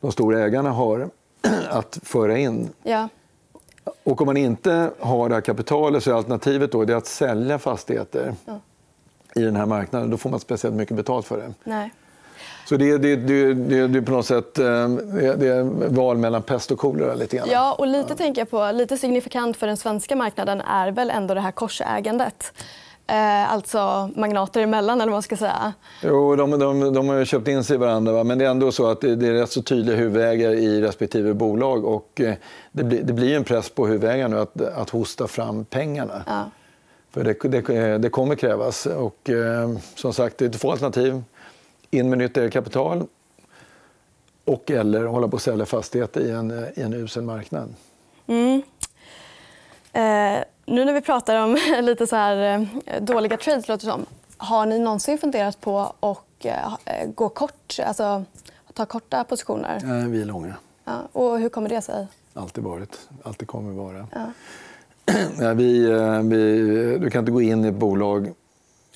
de 0.00 0.12
stora 0.12 0.40
ägarna 0.40 0.70
har 0.70 1.10
att 1.70 1.98
föra 2.02 2.38
in. 2.38 2.68
Ja. 2.82 3.08
Och 4.02 4.20
om 4.20 4.26
man 4.26 4.36
inte 4.36 4.90
har 4.98 5.28
det 5.28 5.34
här 5.34 5.42
kapitalet 5.42 6.02
så 6.02 6.10
är 6.10 6.14
alternativet 6.14 6.72
då 6.72 6.84
det 6.84 6.96
att 6.96 7.06
sälja 7.06 7.58
fastigheter 7.58 8.34
ja. 8.44 8.60
i 9.34 9.40
den 9.40 9.56
här 9.56 9.66
marknaden. 9.66 10.10
Då 10.10 10.16
får 10.16 10.30
man 10.30 10.40
speciellt 10.40 10.76
mycket 10.76 10.96
betalt 10.96 11.26
för 11.26 11.36
det. 11.36 11.54
Nej. 11.64 11.90
Så 12.64 12.76
det, 12.76 12.98
det, 12.98 13.16
det, 13.16 13.54
det, 13.54 13.86
det 13.86 13.98
är 13.98 14.02
på 14.02 14.12
något 14.12 14.26
sätt 14.26 14.58
eh, 14.58 14.88
det 15.38 15.48
är 15.48 15.88
val 15.88 16.16
mellan 16.16 16.42
pest 16.42 16.70
och 16.70 16.78
kolera. 16.78 17.14
Lite 17.14 17.36
grann. 17.36 17.48
Ja, 17.50 17.74
och 17.78 17.86
lite, 17.86 18.08
ja. 18.08 18.16
tänker 18.16 18.40
jag 18.40 18.50
på, 18.50 18.70
lite 18.72 18.96
signifikant 18.96 19.56
för 19.56 19.66
den 19.66 19.76
svenska 19.76 20.16
marknaden 20.16 20.60
är 20.60 20.90
väl 20.90 21.10
ändå 21.10 21.34
det 21.34 21.40
här 21.40 21.50
korsägandet. 21.50 22.52
Eh, 23.10 23.52
alltså 23.52 24.10
magnater 24.16 24.62
emellan, 24.62 25.00
eller 25.00 25.10
vad 25.10 25.16
man 25.16 25.22
ska 25.22 25.36
säga. 25.36 25.72
Jo, 26.02 26.36
de, 26.36 26.50
de, 26.50 26.94
de 26.94 27.08
har 27.08 27.24
köpt 27.24 27.48
in 27.48 27.64
sig 27.64 27.74
i 27.74 27.78
varandra. 27.78 28.12
Va? 28.12 28.24
Men 28.24 28.38
det 28.38 28.44
är 28.44 28.50
ändå 28.50 28.72
så 28.72 28.90
att 28.90 29.00
det, 29.00 29.10
är 29.10 29.32
rätt 29.32 29.50
så 29.50 29.62
tydliga 29.62 29.96
huvudägare 29.96 30.54
i 30.54 30.80
respektive 30.80 31.34
bolag. 31.34 31.84
Och, 31.84 32.20
eh, 32.20 32.34
det, 32.72 32.84
blir, 32.84 33.02
det 33.02 33.12
blir 33.12 33.36
en 33.36 33.44
press 33.44 33.70
på 33.70 33.86
huvudägaren 33.86 34.34
att, 34.34 34.60
att 34.62 34.90
hosta 34.90 35.26
fram 35.26 35.64
pengarna. 35.64 36.22
Ja. 36.26 36.50
För 37.10 37.24
det, 37.24 37.34
det, 37.42 37.98
det, 37.98 38.10
kommer 38.10 38.34
krävas. 38.34 38.86
Och, 38.86 39.30
eh, 39.30 39.70
som 39.94 40.12
sagt, 40.12 40.38
det 40.38 40.44
är 40.44 40.48
två 40.48 40.70
alternativ. 40.70 41.22
In 41.90 42.08
med 42.08 42.18
nytt 42.18 42.36
eget 42.36 42.52
kapital 42.52 43.06
och 44.44 44.70
eller 44.70 45.04
hålla 45.04 45.28
på 45.28 45.36
att 45.36 45.42
sälja 45.42 45.66
fastigheter 45.66 46.20
i 46.20 46.30
en, 46.30 46.50
i 46.76 46.82
en 46.82 46.92
usel 46.94 47.22
marknad. 47.22 47.74
Mm. 48.26 48.62
Eh, 49.92 50.44
nu 50.66 50.84
när 50.84 50.92
vi 50.92 51.00
pratar 51.00 51.42
om 51.42 51.58
lite 51.82 52.06
så 52.06 52.16
här, 52.16 52.66
eh, 52.86 53.02
dåliga 53.02 53.36
trades, 53.36 53.68
låter 53.68 53.86
som, 53.86 54.06
har 54.36 54.66
ni 54.66 54.78
någonsin 54.78 55.18
funderat 55.18 55.60
på 55.60 55.92
att 56.00 56.44
eh, 56.44 57.06
gå 57.14 57.28
kort, 57.28 57.76
alltså 57.86 58.24
ta 58.74 58.86
korta 58.86 59.24
positioner? 59.24 59.80
Nej, 59.84 60.08
vi 60.08 60.20
är 60.22 60.24
långa. 60.24 60.54
Ja, 60.84 61.08
och 61.12 61.38
hur 61.38 61.48
kommer 61.48 61.68
det 61.68 61.82
sig? 61.82 62.06
Alltid 62.34 62.64
varit, 62.64 63.08
alltid 63.22 63.48
kommer 63.48 63.72
vara. 63.72 64.06
Ja. 64.14 64.32
Ja, 65.40 65.54
vi, 65.54 65.90
eh, 65.90 66.20
vi, 66.22 66.98
du 67.00 67.10
kan 67.10 67.18
inte 67.18 67.32
gå 67.32 67.42
in 67.42 67.64
i 67.64 67.68
ett 67.68 67.74
bolag 67.74 68.32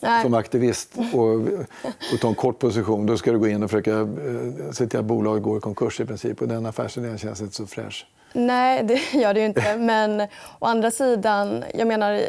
Nej. 0.02 0.22
som 0.22 0.34
aktivist 0.34 0.96
och, 1.12 1.34
och 2.12 2.20
ta 2.20 2.28
en 2.28 2.34
kort 2.34 2.58
position. 2.58 3.06
Då 3.06 3.16
ska 3.16 3.32
du 3.32 3.38
gå 3.38 3.48
in 3.48 3.62
och 3.62 3.70
försöka 3.70 4.08
se 4.72 4.86
till 4.86 4.98
att 4.98 5.04
bolaget 5.04 5.42
går 5.42 5.58
i 5.58 5.60
konkurs 5.60 6.00
i 6.00 6.04
princip. 6.04 6.42
Och 6.42 6.48
den 6.48 6.66
affärsidén 6.66 7.18
känns 7.18 7.40
inte 7.40 7.54
så 7.54 7.66
fräsch. 7.66 8.06
Nej, 8.32 8.82
det 8.82 8.94
gör 9.18 9.34
det 9.34 9.40
ju 9.40 9.46
inte. 9.46 9.76
Men 9.76 10.20
å 10.58 10.66
andra 10.66 10.90
sidan, 10.90 11.64
jag 11.74 11.88
menar 11.88 12.20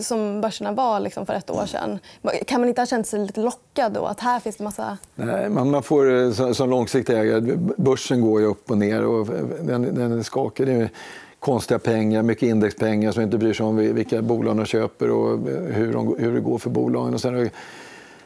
som 0.00 0.40
börserna 0.40 0.72
var 0.72 1.00
liksom 1.00 1.26
för 1.26 1.34
ett 1.34 1.50
år 1.50 1.66
sedan. 1.66 1.98
Kan 2.46 2.60
man 2.60 2.68
inte 2.68 2.80
ha 2.80 2.86
känt 2.86 3.06
sig 3.06 3.20
lite 3.20 3.40
lockad 3.40 3.92
då? 3.92 4.06
Att 4.06 4.20
här 4.20 4.40
finns 4.40 4.56
det 4.56 4.64
massa... 4.64 4.98
Nej, 5.14 5.48
man 5.48 5.82
får 5.82 6.52
som 6.52 6.70
långsiktig 6.70 7.18
ägare, 7.18 7.56
börsen 7.76 8.20
går 8.20 8.40
ju 8.40 8.46
upp 8.46 8.70
och 8.70 8.78
ner 8.78 9.04
och 9.04 9.26
den, 9.60 9.94
den 9.94 10.12
är 10.12 10.22
konstiga 11.44 11.78
pengar, 11.78 12.22
mycket 12.22 12.42
indexpengar 12.42 13.12
som 13.12 13.22
inte 13.22 13.38
bryr 13.38 13.52
sig 13.52 13.66
om 13.66 13.76
vilka 13.76 14.22
bolag 14.22 14.56
de 14.56 14.66
köper 14.66 15.10
och 15.10 15.32
eh, 15.32 15.62
hur, 15.62 15.92
de, 15.92 16.16
hur 16.18 16.34
det 16.34 16.40
går 16.40 16.58
för 16.58 16.70
bolagen. 16.70 17.14
Och 17.14 17.20
sen 17.20 17.50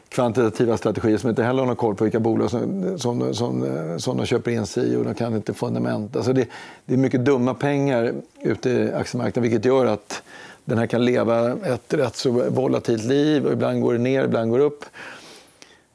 kvantitativa 0.09 0.77
strategier 0.77 1.17
som 1.17 1.29
inte 1.29 1.43
heller 1.43 1.59
har 1.59 1.67
någon 1.67 1.75
koll 1.75 1.95
på 1.95 2.03
vilka 2.03 2.19
bolag 2.19 2.49
som, 2.49 2.99
som, 2.99 3.33
som, 3.33 3.63
eh, 3.63 3.97
som 3.97 4.17
de 4.17 4.25
köper 4.25 4.51
in 4.51 4.65
sig 4.65 4.93
i 4.93 4.95
och 4.95 5.05
de 5.05 5.13
kan 5.13 5.35
inte 5.35 5.53
fundament. 5.53 6.15
Alltså 6.15 6.33
det, 6.33 6.47
det 6.85 6.93
är 6.93 6.97
mycket 6.97 7.25
dumma 7.25 7.53
pengar 7.53 8.13
ute 8.41 8.69
i 8.69 8.93
aktiemarknaden 8.93 9.43
vilket 9.43 9.65
gör 9.65 9.85
att 9.85 10.23
den 10.65 10.77
här 10.77 10.87
kan 10.87 11.05
leva 11.05 11.51
ett 11.51 11.93
rätt 11.93 12.15
så 12.15 12.31
volatilt 12.49 13.03
liv. 13.03 13.45
Och 13.45 13.53
ibland 13.53 13.81
går 13.81 13.93
det 13.93 13.99
ner, 13.99 14.23
ibland 14.23 14.51
går 14.51 14.59
det 14.59 14.65
upp. 14.65 14.85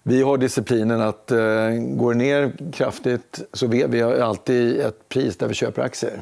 Vi 0.03 0.23
har 0.23 0.39
disciplinen 0.39 1.01
att 1.01 1.31
eh, 1.31 1.39
går 1.79 2.13
det 2.13 2.19
ner 2.19 2.53
kraftigt 2.73 3.43
så 3.53 3.67
vi, 3.67 3.85
vi 3.89 4.01
har 4.01 4.15
alltid 4.15 4.81
ett 4.81 5.09
pris 5.09 5.37
där 5.37 5.49
vi 5.49 5.55
köper 5.55 5.83
aktier. 5.83 6.21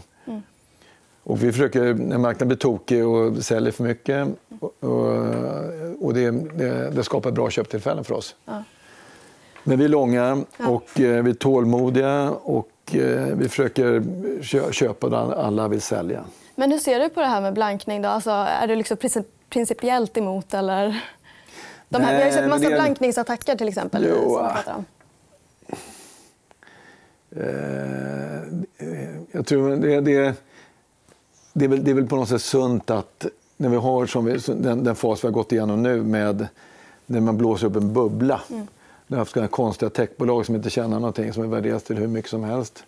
Och 1.24 1.42
vi 1.42 1.52
försöker, 1.52 1.94
när 1.94 2.18
marknaden 2.18 2.48
blir 2.48 2.58
tokig 2.58 3.06
och 3.06 3.44
säljer 3.44 3.72
för 3.72 3.84
mycket 3.84 4.28
och, 4.60 4.92
och 6.00 6.14
det, 6.14 6.30
det, 6.30 6.90
det, 6.90 7.04
skapar 7.04 7.30
bra 7.30 7.50
köptillfällen 7.50 8.04
för 8.04 8.14
oss. 8.14 8.34
Ja. 8.44 8.64
Men 9.64 9.78
vi 9.78 9.84
är 9.84 9.88
långa 9.88 10.44
och 10.58 11.00
eh, 11.00 11.22
vi 11.22 11.30
är 11.30 11.34
tålmodiga 11.34 12.30
och 12.30 12.70
eh, 12.92 13.36
vi 13.36 13.48
försöker 13.48 14.02
köpa 14.72 15.08
där 15.08 15.32
alla 15.32 15.68
vill 15.68 15.80
sälja. 15.82 16.24
Men 16.54 16.70
hur 16.72 16.78
ser 16.78 17.00
du 17.00 17.08
på 17.08 17.20
det 17.20 17.26
här 17.26 17.40
med 17.40 17.54
blankning? 17.54 18.02
Då? 18.02 18.08
Alltså, 18.08 18.30
är 18.30 18.66
du 18.66 18.76
liksom 18.76 18.96
principiellt 19.48 20.16
emot? 20.16 20.54
Eller? 20.54 21.04
De 21.88 22.02
här, 22.02 22.14
vi 22.14 22.20
har 22.20 22.26
ju 22.26 22.32
sett 22.32 22.48
massa 22.48 22.68
det... 22.68 22.74
blankningsattacker 22.74 23.56
till 23.56 23.68
exempel. 23.68 24.06
Jo, 24.08 24.40
som. 24.64 24.84
Eh, 27.36 27.46
jag 29.32 29.46
tror 29.46 29.76
det, 29.76 30.00
det, 30.00 30.34
det, 31.52 31.64
är 31.64 31.68
väl, 31.68 31.84
det 31.84 31.90
är 31.90 31.94
väl 31.94 32.06
på 32.06 32.16
något 32.16 32.28
sätt 32.28 32.42
sunt 32.42 32.90
att 32.90 33.26
när 33.56 33.68
vi 33.68 33.76
har 33.76 34.06
som 34.06 34.24
vi, 34.24 34.38
den, 34.46 34.84
den 34.84 34.96
fas 34.96 35.24
vi 35.24 35.28
har 35.28 35.32
gått 35.32 35.52
igenom 35.52 35.82
nu 35.82 36.02
med 36.02 36.46
när 37.06 37.20
man 37.20 37.38
blåser 37.38 37.66
upp 37.66 37.76
en 37.76 37.92
bubbla. 37.92 38.40
Mm. 38.50 38.66
Det 39.06 39.14
har 39.14 39.18
haft 39.18 39.50
konstiga 39.50 39.90
techbolag 39.90 40.46
som 40.46 40.54
inte 40.54 40.70
tjänar 40.70 41.00
någonting 41.00 41.32
som 41.32 41.42
är 41.42 41.46
värderas 41.46 41.82
till 41.82 41.96
hur 41.96 42.06
mycket 42.06 42.30
som 42.30 42.44
helst. 42.44 42.84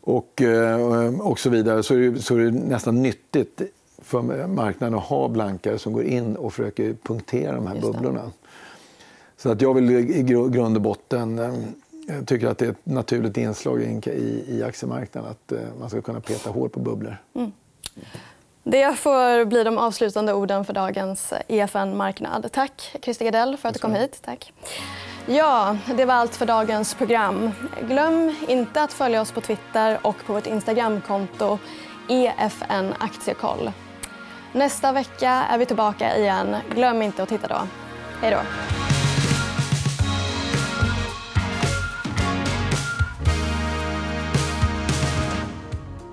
Och, 0.00 0.42
eh, 0.42 1.20
och 1.20 1.38
så 1.38 1.50
vidare. 1.50 1.82
Så 1.82 1.94
är, 1.94 1.98
det, 1.98 2.22
så 2.22 2.36
är 2.36 2.38
det 2.38 2.50
nästan 2.50 3.02
nyttigt 3.02 3.62
för 4.02 4.46
marknaden 4.46 4.98
att 4.98 5.04
ha 5.04 5.28
blankare 5.28 5.78
som 5.78 5.92
går 5.92 6.04
in 6.04 6.36
och 6.36 6.52
försöker 6.52 6.96
punktera 7.02 7.54
de 7.54 7.66
här 7.66 7.80
bubblorna. 7.80 8.30
Så 9.36 9.50
att 9.50 9.60
jag 9.60 9.74
vill 9.74 9.90
i 9.90 10.22
grund 10.22 10.76
och 10.76 10.82
botten 10.82 11.38
eh, 11.38 11.54
jag 12.06 12.26
tycker 12.26 12.46
att 12.46 12.58
det 12.58 12.66
är 12.66 12.70
ett 12.70 12.86
naturligt 12.86 13.36
inslag 13.36 13.82
i, 13.82 14.44
i 14.48 14.62
aktiemarknaden 14.62 15.30
att 15.30 15.52
eh, 15.52 15.58
man 15.80 15.90
ska 15.90 16.02
kunna 16.02 16.20
peta 16.20 16.50
hål 16.50 16.68
på 16.68 16.80
bubblor. 16.80 17.16
Mm. 17.34 17.52
Det 18.62 18.98
får 18.98 19.44
bli 19.44 19.64
de 19.64 19.78
avslutande 19.78 20.32
orden 20.32 20.64
för 20.64 20.72
dagens 20.72 21.32
EFN-marknad. 21.48 22.48
Tack, 22.52 22.96
Christer 23.02 23.24
Gardell, 23.24 23.56
för 23.56 23.68
att 23.68 23.74
du 23.74 23.80
kom 23.80 23.94
hit. 23.94 24.20
Tack. 24.24 24.52
Ja, 25.26 25.76
det 25.96 26.04
var 26.04 26.14
allt 26.14 26.36
för 26.36 26.46
dagens 26.46 26.94
program. 26.94 27.50
Glöm 27.88 28.34
inte 28.48 28.82
att 28.82 28.92
följa 28.92 29.20
oss 29.20 29.32
på 29.32 29.40
Twitter 29.40 29.98
och 30.02 30.16
på 30.26 30.32
vårt 30.32 30.46
Instagramkonto 30.46 31.58
EFN 32.08 32.92
Aktiekoll. 32.98 33.72
Nästa 34.52 34.92
vecka 34.92 35.30
är 35.30 35.58
vi 35.58 35.66
tillbaka 35.66 36.16
igen. 36.16 36.56
Glöm 36.74 37.02
inte 37.02 37.22
att 37.22 37.28
titta 37.28 37.48
då. 37.48 37.68
Hej 38.20 38.30
då. 38.30 38.95